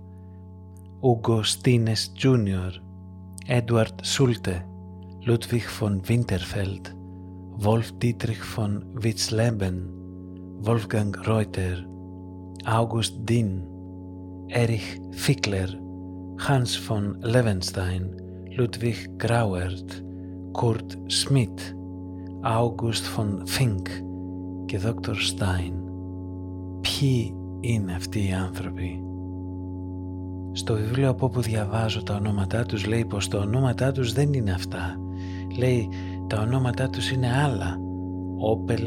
Ugo 1.02 1.42
Stines 1.42 2.12
Jr., 2.16 2.74
Edward 3.48 4.06
Sulte, 4.06 4.64
Ludwig 5.26 5.68
von 5.68 6.08
Winterfeld, 6.08 6.97
Wolf 7.60 7.92
Dietrich 7.98 8.44
von 8.44 8.86
Witzleben, 8.94 9.90
Wolfgang 10.62 11.18
Reuter, 11.28 11.84
August 12.66 13.16
Dean, 13.28 13.64
Erich 14.50 15.02
Fickler, 15.12 15.68
Hans 16.38 16.76
von 16.76 17.18
Levenstein, 17.22 18.16
Ludwig 18.56 19.10
Grauert, 19.18 20.04
Kurt 20.54 20.98
Schmidt, 21.08 21.76
August 22.44 23.08
von 23.08 23.44
Fink 23.48 23.90
και 24.66 24.80
Dr. 24.80 25.16
Stein. 25.16 25.74
Ποιοι 26.82 27.34
είναι 27.60 27.94
αυτοί 27.94 28.28
οι 28.28 28.34
άνθρωποι. 28.34 29.02
Στο 30.52 30.74
βιβλίο 30.74 31.10
από 31.10 31.26
όπου 31.26 31.42
διαβάζω 31.42 32.04
τα 32.04 32.16
ονόματά 32.16 32.66
τους 32.66 32.86
λέει 32.86 33.06
πως 33.06 33.28
τα 33.28 33.40
ονόματά 33.40 33.92
τους 33.92 34.14
δεν 34.14 34.34
είναι 34.34 34.52
αυτά. 34.52 34.96
Λέει 35.58 35.90
τα 36.28 36.42
ονόματά 36.42 36.90
τους 36.90 37.12
είναι 37.12 37.32
άλλα. 37.32 37.78
Opel, 38.54 38.84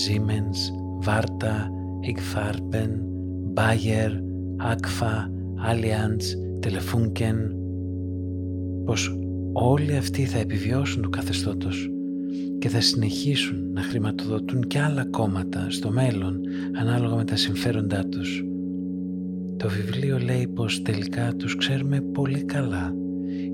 Siemens, 0.00 0.58
Varta, 1.06 1.70
Igfarben, 2.10 2.90
Bayer, 3.54 4.10
Agfa, 4.72 5.30
Allianz, 5.70 6.24
Telefunken. 6.60 7.36
Πως 8.84 9.18
όλοι 9.52 9.96
αυτοί 9.96 10.24
θα 10.24 10.38
επιβιώσουν 10.38 11.02
του 11.02 11.10
καθεστώτος 11.10 11.90
και 12.58 12.68
θα 12.68 12.80
συνεχίσουν 12.80 13.72
να 13.72 13.82
χρηματοδοτούν 13.82 14.66
και 14.66 14.80
άλλα 14.80 15.04
κόμματα 15.04 15.66
στο 15.70 15.90
μέλλον 15.90 16.40
ανάλογα 16.80 17.16
με 17.16 17.24
τα 17.24 17.36
συμφέροντά 17.36 18.04
τους. 18.08 18.44
Το 19.56 19.68
βιβλίο 19.68 20.18
λέει 20.18 20.48
πως 20.48 20.82
τελικά 20.82 21.34
τους 21.34 21.56
ξέρουμε 21.56 22.00
πολύ 22.00 22.44
καλά. 22.44 22.94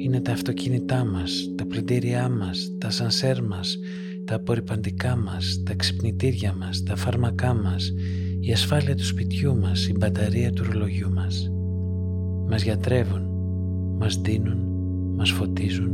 Είναι 0.04 0.20
τα 0.20 0.32
αυτοκίνητά 0.32 1.04
μας, 1.04 1.52
τα 1.56 1.66
πλυντήριά 1.66 2.28
μας, 2.28 2.72
τα 2.78 2.90
σανσέρ 2.90 3.42
μας, 3.42 3.78
τα 4.24 4.34
απορριπαντικά 4.34 5.16
μας, 5.16 5.62
τα 5.64 5.74
ξυπνητήρια 5.74 6.54
μας, 6.58 6.82
τα 6.82 6.96
φάρμακά 6.96 7.54
μας, 7.54 7.92
η 8.40 8.52
ασφάλεια 8.52 8.94
του 8.96 9.04
σπιτιού 9.04 9.56
μας, 9.56 9.88
η 9.88 9.94
μπαταρία 9.98 10.52
του 10.52 10.64
ρολογιού 10.64 11.12
μας. 11.12 11.50
Μας 12.48 12.62
γιατρεύουν, 12.62 13.22
μας 13.98 14.20
δίνουν, 14.20 14.58
μας 15.16 15.30
φωτίζουν, 15.30 15.92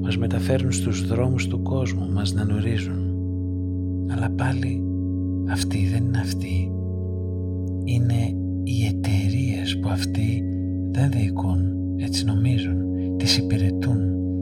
μας 0.00 0.16
μεταφέρουν 0.16 0.72
στους 0.72 1.06
δρόμους 1.06 1.46
του 1.46 1.62
κόσμου, 1.62 2.12
μας 2.12 2.32
νανουρίζουν. 2.32 3.14
Αλλά 4.10 4.30
πάλι 4.30 4.82
αυτοί 5.50 5.86
δεν 5.86 6.04
είναι 6.04 6.18
αυτοί. 6.18 6.72
Είναι 7.84 8.34
οι 8.62 8.84
εταιρείες 8.84 9.78
που 9.78 9.88
αυτοί 9.88 10.44
δεν 10.90 11.10
διοικούν, 11.10 11.60
έτσι 11.96 12.24
νομίζουν, 12.24 12.79
τις 13.20 13.36
υπηρετούν, 13.36 13.98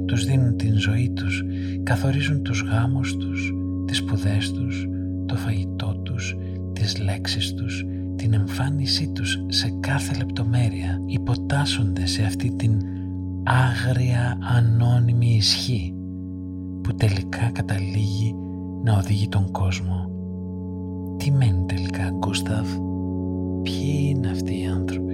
τους 0.07 0.25
δίνουν 0.25 0.57
την 0.57 0.79
ζωή 0.79 1.11
τους, 1.11 1.45
καθορίζουν 1.83 2.43
τους 2.43 2.63
γάμους 2.63 3.17
τους, 3.17 3.53
τις 3.87 3.97
σπουδές 3.97 4.51
τους, 4.53 4.89
το 5.27 5.37
φαγητό 5.37 6.01
τους, 6.03 6.37
τις 6.73 6.99
λέξεις 6.99 7.55
τους, 7.55 7.85
την 8.17 8.33
εμφάνισή 8.33 9.09
τους 9.13 9.45
σε 9.49 9.73
κάθε 9.81 10.15
λεπτομέρεια, 10.17 11.03
υποτάσσονται 11.07 12.07
σε 12.07 12.23
αυτή 12.23 12.55
την 12.57 12.81
άγρια 13.45 14.39
ανώνυμη 14.57 15.35
ισχύ 15.37 15.95
που 16.83 16.95
τελικά 16.95 17.51
καταλήγει 17.53 18.35
να 18.85 18.97
οδηγεί 18.97 19.29
τον 19.29 19.51
κόσμο. 19.51 20.11
Τι 21.17 21.31
μένει 21.31 21.65
τελικά, 21.67 22.11
Γκούσταβ; 22.19 22.69
Ποιοι 23.63 24.13
είναι 24.15 24.31
αυτοί 24.31 24.61
οι 24.61 24.67
άνθρωποι; 24.67 25.08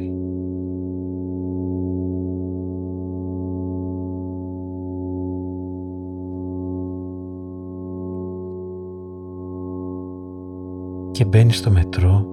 Και 11.15 11.25
μπαίνεις 11.25 11.57
στο 11.57 11.71
μετρό 11.71 12.27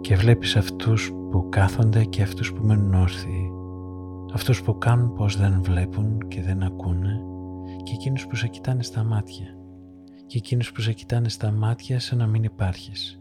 και 0.00 0.16
βλέπεις 0.16 0.56
αυτούς 0.56 1.12
που 1.30 1.48
κάθονται 1.48 2.04
και 2.04 2.22
αυτούς 2.22 2.52
που 2.52 2.64
μένουν 2.64 2.94
όρθιοι. 2.94 3.52
Αυτούς 4.32 4.62
που 4.62 4.78
κάνουν 4.78 5.12
πως 5.12 5.36
δεν 5.36 5.62
βλέπουν 5.62 6.28
και 6.28 6.42
δεν 6.42 6.62
ακούνε 6.62 7.22
και 7.82 7.92
εκείνους 7.94 8.26
που 8.26 8.36
σε 8.36 8.48
κοιτάνε 8.48 8.82
στα 8.82 9.04
μάτια 9.04 9.46
και 10.26 10.38
εκείνους 10.38 10.72
που 10.72 10.80
σε 10.80 10.92
κοιτάνε 10.92 11.28
στα 11.28 11.50
μάτια 11.50 12.00
σαν 12.00 12.18
να 12.18 12.26
μην 12.26 12.42
υπάρχεις 12.42 13.20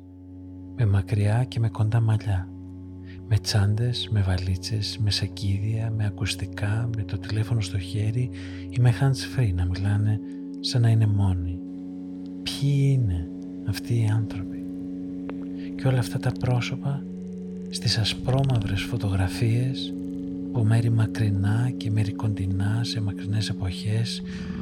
με 0.76 0.86
μακριά 0.86 1.44
και 1.44 1.60
με 1.60 1.70
κοντά 1.70 2.02
μαλλιά, 2.02 2.50
με 3.28 3.38
τσάντες, 3.38 4.10
με 4.12 4.22
βαλίτσες, 4.22 4.98
με 4.98 5.12
σακίδια, 5.12 5.92
με 5.92 6.06
ακουστικά, 6.06 6.90
με 6.96 7.04
το 7.04 7.18
τηλέφωνο 7.18 7.62
στο 7.62 7.80
χέρι 7.80 8.30
ή 8.70 8.80
με 8.80 8.94
hands 9.00 9.40
free 9.40 9.54
να 9.54 9.66
μιλάνε 9.66 10.20
σαν 10.60 10.82
να 10.82 10.90
είναι 10.90 11.08
μόνοι. 11.08 11.60
Ποιοι 12.44 13.00
είναι; 13.00 13.30
Αυτοί 13.68 13.94
οι 13.94 14.10
άνθρωποι. 14.14 14.64
Και 15.76 15.88
όλα 15.88 16.00
αυτά 16.00 16.20
τα 16.20 16.32
πρόσωπα 16.40 17.04
στις 17.70 17.98
ασπρόμαυρες 17.98 18.82
φωτογραφίες 18.82 19.94
από 20.48 20.64
μέρη 20.64 20.90
μακρινά 20.90 21.72
και 21.78 21.92
μέρη 21.92 22.12
κοντινά 22.12 22.80
σε 22.84 23.02
μακρινές 23.02 23.50
εποχές 23.50 24.22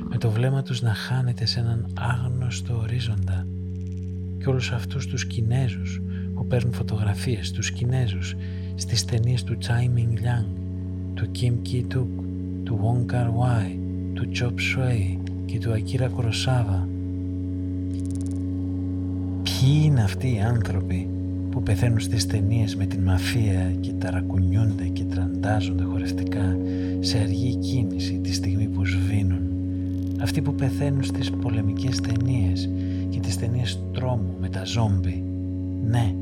με 0.09 0.17
το 0.17 0.29
βλέμμα 0.29 0.63
τους 0.63 0.81
να 0.81 0.93
χάνεται 0.93 1.45
σε 1.45 1.59
έναν 1.59 1.85
άγνωστο 1.93 2.77
ορίζοντα 2.77 3.47
και 4.37 4.49
όλους 4.49 4.71
αυτούς 4.71 5.07
τους 5.07 5.25
Κινέζους 5.25 6.01
που 6.35 6.47
παίρνουν 6.47 6.73
φωτογραφίες, 6.73 7.51
τους 7.51 7.71
Κινέζους 7.71 8.35
στις 8.75 9.05
ταινίες 9.05 9.43
του 9.43 9.57
Τσάι 9.57 9.87
Μινγκ 9.87 10.17
Λιάνγκ, 10.19 10.45
του 11.13 11.31
Kim 11.39 11.53
Ki 11.67 11.95
Duk, 11.95 12.07
του 12.63 12.79
Wong 12.83 13.13
Kar 13.13 13.27
Wai, 13.27 13.77
του 14.13 14.29
Chop 14.39 14.53
Suey 14.53 15.17
και 15.45 15.59
του 15.59 15.73
Ακύρα 15.73 16.07
Κοροσάβα. 16.07 16.87
Ποιοι 19.45 19.81
είναι 19.83 20.03
αυτοί 20.03 20.33
οι 20.33 20.39
άνθρωποι 20.39 21.07
που 21.51 21.63
πεθαίνουν 21.63 21.99
στις 21.99 22.25
ταινίες 22.25 22.75
με 22.75 22.85
την 22.85 23.01
μαφία 23.01 23.71
και 23.79 23.91
ταρακουνιούνται 23.91 24.83
και 24.83 25.03
τραντάζονται 25.03 25.83
χορευτικά 25.83 26.57
σε 26.99 27.17
αργή 27.17 27.55
κίνηση 27.55 28.19
τη 28.23 28.33
στιγμή 28.33 28.67
που 28.67 28.85
σβήνουν; 28.85 29.41
Αυτοί 30.21 30.41
που 30.41 30.53
πεθαίνουν 30.55 31.03
στις 31.03 31.31
πολεμικές 31.31 32.01
ταινίες 32.01 32.69
και 33.09 33.19
τις 33.19 33.37
ταινίες 33.37 33.79
τρόμου 33.93 34.35
με 34.41 34.49
τα 34.49 34.63
ζόμπι. 34.65 35.23
Ναι, 35.87 36.13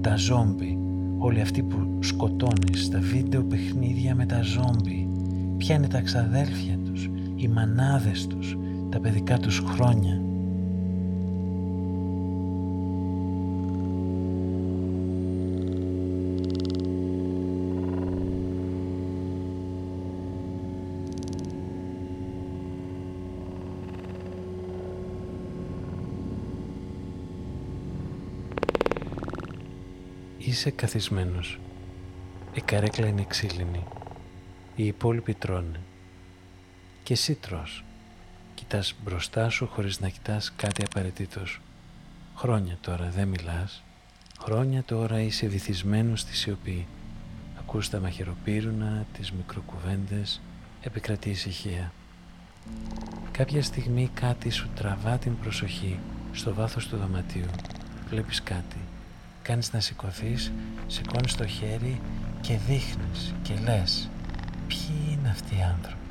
τα 0.00 0.16
ζόμπι. 0.16 0.78
Όλοι 1.18 1.40
αυτοί 1.40 1.62
που 1.62 1.98
σκοτώνεις 2.00 2.84
στα 2.84 3.00
βίντεο 3.00 3.42
παιχνίδια 3.42 4.14
με 4.14 4.26
τα 4.26 4.42
ζόμπι. 4.42 5.08
Ποια 5.56 5.74
είναι 5.74 5.88
τα 5.88 6.00
ξαδέλφια 6.00 6.78
τους, 6.84 7.10
οι 7.36 7.48
μανάδες 7.48 8.26
τους, 8.26 8.58
τα 8.90 9.00
παιδικά 9.00 9.38
τους 9.38 9.58
χρόνια. 9.58 10.22
Είσαι 30.58 30.70
καθισμένος. 30.70 31.58
Η 32.52 32.60
καρέκλα 32.60 33.06
είναι 33.06 33.24
ξύλινη. 33.28 33.84
Οι 34.76 34.86
υπόλοιποι 34.86 35.34
τρώνε. 35.34 35.80
Και 37.02 37.12
εσύ 37.12 37.34
τρως. 37.34 37.84
Κοιτάς 38.54 38.94
μπροστά 39.04 39.48
σου 39.48 39.66
χωρίς 39.66 40.00
να 40.00 40.08
κοιτάς 40.08 40.52
κάτι 40.56 40.84
απαραίτητος. 40.84 41.60
Χρόνια 42.36 42.78
τώρα 42.80 43.10
δεν 43.10 43.28
μιλάς. 43.28 43.82
Χρόνια 44.38 44.82
τώρα 44.82 45.20
είσαι 45.20 45.46
βυθισμένος 45.46 46.20
στη 46.20 46.36
σιωπή. 46.36 46.86
Ακούς 47.58 47.88
τα 47.90 48.00
μαχαιροπύρουνα, 48.00 49.06
τις 49.12 49.32
μικροκουβέντες, 49.32 50.40
επικρατείς 50.80 51.46
ησυχία. 51.46 51.92
Κάποια 53.30 53.62
στιγμή 53.62 54.10
κάτι 54.14 54.50
σου 54.50 54.68
τραβά 54.74 55.18
την 55.18 55.38
προσοχή 55.38 55.98
στο 56.32 56.54
βάθος 56.54 56.88
του 56.88 56.96
δωματίου. 56.96 57.50
Βλέπεις 58.08 58.42
κάτι 58.42 58.87
κάνεις 59.48 59.72
να 59.72 59.80
σηκωθείς, 59.80 60.52
σηκώνεις 60.86 61.34
το 61.34 61.46
χέρι 61.46 62.00
και 62.40 62.56
δείχνεις 62.56 63.34
και 63.42 63.54
λες 63.64 64.08
ποιοι 64.66 65.12
είναι 65.12 65.28
αυτοί 65.28 65.54
οι 65.54 65.62
άνθρωποι; 65.62 66.02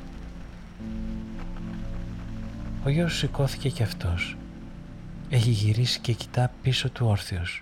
Ο 2.84 2.88
γιος 2.88 3.16
σηκώθηκε 3.16 3.68
και 3.68 3.82
αυτός. 3.82 4.36
Έχει 5.28 5.50
γυρίσει 5.50 6.00
και 6.00 6.12
κοιτά 6.12 6.52
πίσω 6.62 6.90
του 6.90 7.06
όρθιος 7.06 7.60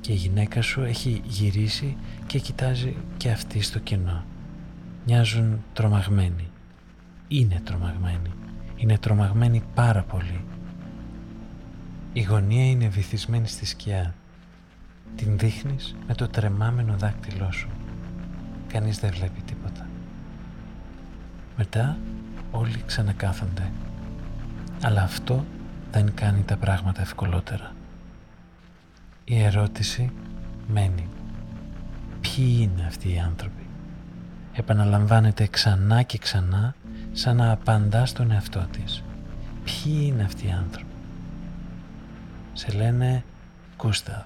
και 0.00 0.12
η 0.12 0.14
γυναίκα 0.14 0.62
σου 0.62 0.82
έχει 0.82 1.22
γυρίσει 1.24 1.96
και 2.26 2.38
κοιτάζει 2.38 2.96
και 3.16 3.30
αυτή 3.30 3.60
στο 3.60 3.78
κοινό. 3.78 4.24
Μοιάζουν 5.06 5.64
τρομαγμένοι. 5.72 6.48
Είναι 7.28 7.60
τρομαγμένοι. 7.64 8.30
Είναι 8.76 8.98
τρομαγμένοι 8.98 9.62
πάρα 9.74 10.02
πολύ. 10.02 10.44
Η 12.12 12.22
γωνία 12.22 12.70
είναι 12.70 12.88
βυθισμένη 12.88 13.48
στη 13.48 13.66
σκιά 13.66 14.14
την 15.16 15.38
δείχνεις 15.38 15.96
με 16.06 16.14
το 16.14 16.28
τρεμάμενο 16.28 16.94
δάκτυλό 16.96 17.52
σου. 17.52 17.68
Κανείς 18.68 18.98
δεν 18.98 19.10
βλέπει 19.10 19.40
τίποτα. 19.42 19.86
Μετά 21.56 21.96
όλοι 22.50 22.82
ξανακάθονται. 22.86 23.70
Αλλά 24.82 25.02
αυτό 25.02 25.44
δεν 25.92 26.14
κάνει 26.14 26.42
τα 26.42 26.56
πράγματα 26.56 27.00
ευκολότερα. 27.00 27.72
Η 29.24 29.42
ερώτηση 29.42 30.10
μένει. 30.68 31.08
Ποιοι 32.20 32.58
είναι 32.60 32.86
αυτοί 32.86 33.12
οι 33.12 33.18
άνθρωποι; 33.18 33.66
Επαναλαμβάνεται 34.52 35.46
ξανά 35.46 36.02
και 36.02 36.18
ξανά 36.18 36.74
σαν 37.12 37.36
να 37.36 37.50
απαντά 37.50 38.06
στον 38.06 38.30
εαυτό 38.30 38.66
της. 38.70 39.02
Ποιοι 39.64 40.00
είναι 40.02 40.22
αυτοί 40.22 40.46
οι 40.46 40.50
άνθρωποι; 40.50 40.94
Σε 42.52 42.72
λένε 42.72 43.24
Κούσταβ. 43.76 44.22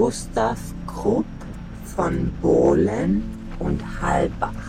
Gustav 0.00 0.60
Krupp 0.86 1.26
von 1.94 2.32
Bohlen 2.40 3.22
und 3.58 3.80
Halbach. 4.00 4.64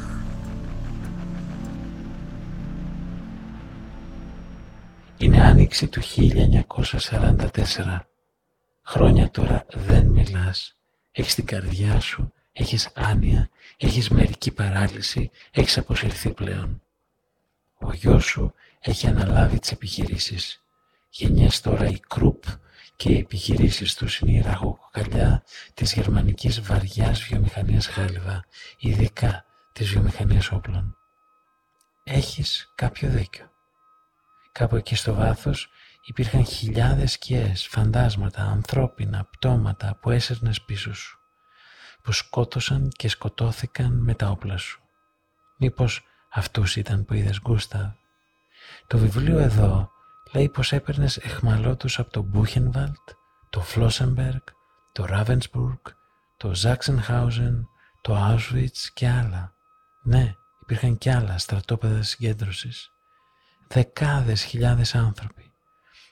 Είναι 5.18 5.42
άνοιξη 5.42 5.88
του 5.88 6.02
1944. 6.02 8.08
Χρόνια 8.84 9.30
τώρα 9.30 9.66
δεν 9.74 10.06
μιλάς. 10.06 10.76
Έχεις 11.12 11.36
την 11.36 11.46
καρδιά 11.46 12.00
σου, 12.00 12.34
έχεις 12.54 12.90
άνοια, 12.94 13.50
έχεις 13.78 14.10
μερική 14.10 14.52
παράλυση, 14.52 15.32
έχεις 15.52 15.78
αποσυρθεί 15.78 16.30
πλέον. 16.30 16.82
Ο 17.80 17.94
γιος 17.94 18.26
σου 18.26 18.54
έχει 18.80 19.08
αναλάβει 19.08 19.60
τις 19.60 19.72
επιχειρήσεις. 19.72 20.64
Γενιές 21.10 21.62
τώρα 21.62 21.86
η 21.86 22.00
Κρουπ 22.08 22.44
και 23.02 23.12
οι 23.12 23.18
επιχειρήσεις 23.18 23.96
τους 23.96 24.20
είναι 24.20 24.32
η 24.32 24.42
ραγοκοκαλιά 24.42 25.44
της 25.74 25.94
γερμανικής 25.94 26.62
βαριάς 26.62 27.24
βιομηχανίας 27.24 27.88
χάλιβα, 27.88 28.46
ειδικά 28.78 29.46
της 29.74 29.90
βιομηχανίας 29.90 30.52
όπλων. 30.52 30.98
Έχεις 32.04 32.72
κάποιο 32.76 33.10
δίκιο. 33.10 33.52
Κάπου 34.52 34.76
εκεί 34.76 34.96
στο 34.96 35.14
βάθος 35.14 35.70
υπήρχαν 36.06 36.46
χιλιάδες 36.46 37.12
σκιές, 37.12 37.68
φαντάσματα, 37.68 38.44
ανθρώπινα, 38.44 39.26
πτώματα 39.32 39.98
που 40.02 40.10
έσερνες 40.10 40.62
πίσω 40.62 40.94
σου, 40.94 41.20
που 42.02 42.12
σκότωσαν 42.12 42.90
και 42.90 43.08
σκοτώθηκαν 43.08 44.04
με 44.04 44.14
τα 44.14 44.30
όπλα 44.30 44.58
σου. 44.58 44.82
Μήπως 45.58 46.02
αυτούς 46.32 46.76
ήταν 46.76 47.06
που 47.06 47.14
είδες 47.14 47.40
Γκούσταβ. 47.42 47.92
Το 48.88 48.98
βιβλίο 48.98 49.40
εδώ 49.40 49.92
λέει 50.34 50.50
πως 50.50 50.72
έπαιρνες 50.72 51.18
εχμαλώτους 51.18 52.00
από 52.00 52.12
το 52.12 52.22
Μπούχενβαλτ, 52.22 53.10
το 53.50 53.62
Φλόσεμπεργκ, 53.62 54.42
το 54.92 55.06
Ράβενσμπουργκ, 55.06 55.80
το 56.38 56.56
Ζάξενχάουζεν, 56.56 57.68
το 58.02 58.18
Auschwitz 58.18 58.90
και 58.94 59.10
άλλα. 59.10 59.54
Ναι, 60.04 60.36
υπήρχαν 60.62 60.98
κι 60.98 61.10
άλλα 61.10 61.38
στρατόπεδα 61.38 62.02
συγκέντρωσης 62.02 62.92
δεκάδες 63.72 64.44
χιλιάδες 64.44 64.96
άνθρωποι. 64.96 65.52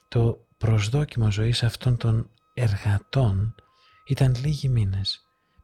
Το 0.07 0.47
προσδόκιμο 0.57 1.31
ζωής 1.31 1.63
αυτών 1.63 1.97
των 1.97 2.29
εργατών 2.53 3.55
ήταν 4.05 4.35
λίγοι 4.35 4.69
μήνες. 4.69 5.21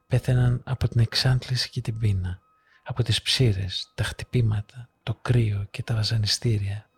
Πέθαιναν 0.08 0.62
από 0.66 0.88
την 0.88 1.00
εξάντληση 1.00 1.70
και 1.70 1.82
την 1.82 1.98
πείνα, 1.98 2.40
από 2.84 3.04
τις 3.04 3.22
ψήρες, 3.22 3.92
τα 3.96 4.04
χτυπήματα, 4.04 4.90
το 5.04 5.20
κρύο 5.22 5.68
και 5.72 5.84
τα 5.84 5.96
βασανιστήρια. 5.96 6.90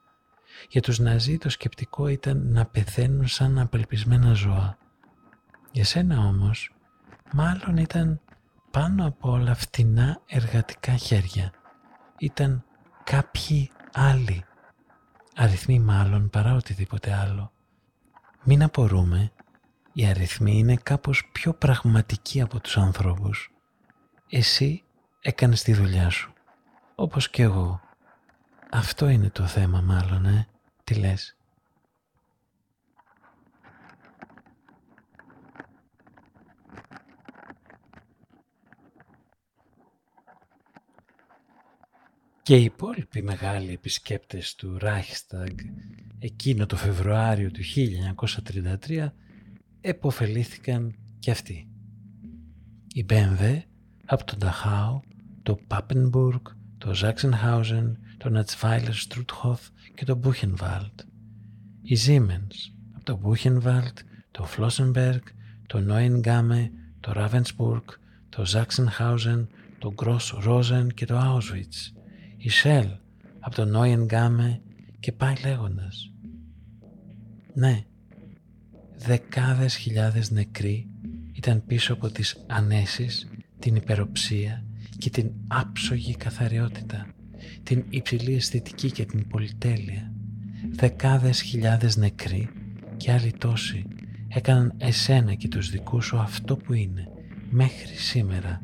Για 0.70 0.82
τους 0.82 1.00
Ναζί 1.00 1.38
το 1.38 1.50
σκεπτικό 1.50 2.08
ήταν 2.08 2.52
να 2.52 2.66
πεθαίνουν 2.66 3.28
σαν 3.28 3.60
απελπισμένα 3.60 4.34
ζώα. 4.34 4.78
Για 5.72 5.86
σένα 5.86 6.20
όμως, 6.20 6.76
μάλλον 7.34 7.78
ήταν 7.78 8.22
πάνω 8.72 9.08
από 9.08 9.32
όλα 9.32 9.54
φτηνά 9.54 10.22
εργατικά 10.26 10.96
χέρια. 10.96 11.52
Ήταν 12.18 12.64
κάποιοι 13.04 13.72
άλλοι 13.94 14.46
αριθμοί 15.36 15.80
μάλλον 15.80 16.30
παρά 16.30 16.54
οτιδήποτε 16.54 17.14
άλλο. 17.14 17.52
Μην 18.44 18.64
απορούμε, 18.64 19.32
οι 19.94 20.06
αριθμοί 20.06 20.58
είναι 20.58 20.76
κάπως 20.76 21.30
πιο 21.32 21.54
πραγματικοί 21.54 22.42
από 22.42 22.60
τους 22.60 22.78
ανθρώπους. 22.78 23.52
Εσύ 24.30 24.84
έκανες 25.22 25.64
τη 25.64 25.74
δουλειά 25.74 26.10
σου, 26.10 26.34
όπως 26.96 27.30
και 27.30 27.44
εγώ. 27.44 27.82
Αυτό 28.72 29.08
είναι 29.10 29.30
το 29.30 29.46
θέμα 29.46 29.82
μάλλον, 29.82 30.26
ε, 30.26 30.48
τι 30.84 30.94
λες; 30.94 31.38
και 42.48 42.58
οι 42.58 42.64
υπόλοιποι 42.64 43.22
μεγάλοι 43.22 43.74
επισκέπτες 43.74 44.56
του 44.56 44.78
Reichstag 44.82 45.56
εκείνο 46.20 46.66
το 46.66 46.76
Φεβρουάριο 46.76 47.52
του 47.52 47.62
1933 48.88 49.14
εποφελήθηκαν 49.82 50.96
και 51.20 51.32
αυτοί. 51.32 51.68
Η 52.94 53.06
BMW 53.10 53.62
από 54.06 54.24
τον 54.24 54.40
Dachau, 54.42 55.00
το 55.44 55.60
Papenburg, 55.68 56.42
το 56.78 56.94
Sachsenhausen, 57.02 57.92
το 58.30 58.40
Natzweiler 58.40 58.94
Struthof 59.08 59.58
και 59.96 60.06
το 60.06 60.20
Buchenwald. 60.24 60.94
Η 61.82 61.98
Siemens 62.06 62.72
από 62.96 63.04
το 63.04 63.20
Buchenwald, 63.24 63.94
το 64.32 64.48
Flossenberg, 64.58 65.22
το 65.68 65.86
Neuengamme, 65.90 66.70
το 67.00 67.12
Ravensburg, 67.16 67.84
το 68.30 68.44
Sachsenhausen, 68.48 69.48
το 69.80 69.94
Gross 69.96 70.48
Rosen 70.48 70.88
και 70.94 71.06
το 71.06 71.20
Auschwitz 71.20 71.98
η 72.38 72.50
Σέλ 72.50 72.88
από 73.40 73.56
το 73.56 73.66
Νόιεν 73.66 74.06
Γκάμε 74.06 74.62
και 75.00 75.12
πάει 75.12 75.36
λέγοντας. 75.44 76.12
Ναι, 77.54 77.86
δεκάδες 78.98 79.76
χιλιάδες 79.76 80.32
νεκροί 80.32 80.90
ήταν 81.32 81.66
πίσω 81.66 81.94
από 81.94 82.12
τις 82.12 82.44
ανέσεις, 82.48 83.28
την 83.60 83.76
υπεροψία 83.76 84.66
και 84.98 85.10
την 85.10 85.32
άψογη 85.48 86.16
καθαριότητα, 86.16 87.14
την 87.68 87.84
υψηλή 87.90 88.34
αισθητική 88.34 88.92
και 88.92 89.06
την 89.06 89.28
πολυτέλεια. 89.28 90.12
Δεκάδες 90.70 91.42
χιλιάδες 91.42 91.98
νεκροί 91.98 92.50
και 92.98 93.12
άλλοι 93.12 93.34
τόσοι 93.38 93.86
έκαναν 94.28 94.74
εσένα 94.78 95.34
και 95.34 95.48
τους 95.48 95.70
δικούς 95.70 96.06
σου 96.06 96.18
αυτό 96.18 96.58
που 96.58 96.74
είναι 96.74 97.08
μέχρι 97.50 97.96
σήμερα, 97.96 98.62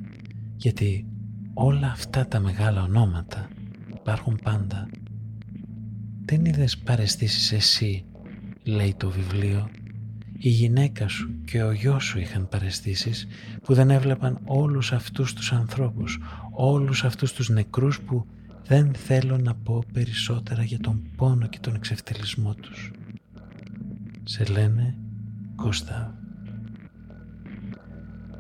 γιατί 0.55 1.05
όλα 1.53 1.87
αυτά 1.87 2.27
τα 2.27 2.39
μεγάλα 2.39 2.83
ονόματα 2.83 3.49
υπάρχουν 3.95 4.39
πάντα. 4.43 4.89
Δεν 6.25 6.45
είδες 6.45 6.77
παρεστήσεις 6.77 7.51
εσύ, 7.51 8.05
λέει 8.63 8.93
το 8.97 9.09
βιβλίο. 9.09 9.69
Η 10.37 10.49
γυναίκα 10.49 11.07
σου 11.07 11.41
και 11.45 11.63
ο 11.63 11.71
γιος 11.71 12.03
σου 12.03 12.19
είχαν 12.19 12.49
παρεστήσεις 12.49 13.27
που 13.63 13.73
δεν 13.73 13.89
έβλεπαν 13.89 14.39
όλους 14.45 14.91
αυτούς 14.91 15.33
τους 15.33 15.51
ανθρώπους, 15.51 16.19
όλους 16.51 17.03
αυτούς 17.03 17.33
τους 17.33 17.49
νεκρούς 17.49 18.01
που 18.01 18.25
δεν 18.65 18.93
θέλω 18.93 19.37
να 19.37 19.55
πω 19.55 19.83
περισσότερα 19.93 20.63
για 20.63 20.79
τον 20.79 21.11
πόνο 21.15 21.47
και 21.47 21.59
τον 21.59 21.75
εξευτελισμό 21.75 22.53
τους. 22.53 22.91
Σε 24.23 24.43
λένε 24.43 24.97
Κώστα. 25.55 26.15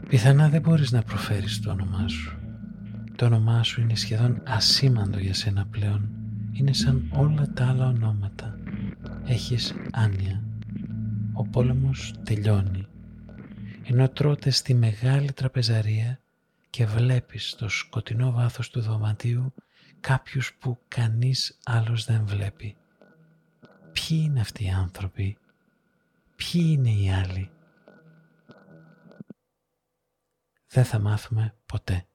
Πιθανά 0.07 0.49
δεν 0.49 0.61
μπορείς 0.61 0.91
να 0.91 1.01
προφέρεις 1.01 1.59
το 1.59 1.71
όνομά 1.71 2.07
σου. 2.07 2.37
Το 3.15 3.25
όνομά 3.25 3.63
σου 3.63 3.81
είναι 3.81 3.95
σχεδόν 3.95 4.41
ασήμαντο 4.45 5.19
για 5.19 5.33
σένα 5.33 5.65
πλέον. 5.65 6.09
Είναι 6.51 6.73
σαν 6.73 7.09
όλα 7.13 7.49
τα 7.53 7.67
άλλα 7.67 7.87
ονόματα. 7.87 8.57
Έχεις 9.25 9.73
άνοια. 9.91 10.43
Ο 11.33 11.43
πόλεμος 11.43 12.13
τελειώνει. 12.23 12.87
Ενώ 13.83 14.09
τρώτες 14.09 14.57
στη 14.57 14.73
μεγάλη 14.73 15.31
τραπεζαρία 15.31 16.19
και 16.69 16.85
βλέπεις 16.85 17.49
στο 17.49 17.69
σκοτεινό 17.69 18.31
βάθος 18.31 18.69
του 18.69 18.81
δωματίου 18.81 19.53
κάποιους 20.03 20.53
που 20.53 20.79
κανείς 20.87 21.59
άλλος 21.63 22.05
δεν 22.05 22.25
βλέπει. 22.25 22.75
Ποιοι 23.91 24.21
είναι 24.23 24.39
αυτοί 24.39 24.63
οι 24.63 24.69
άνθρωποι, 24.69 25.37
ποιοι 26.35 26.61
είναι 26.65 26.89
οι 26.89 27.11
άλλοι; 27.11 27.51
Δεν 30.67 30.85
θα 30.85 30.99
μάθουμε 30.99 31.55
ποτέ. 31.65 32.07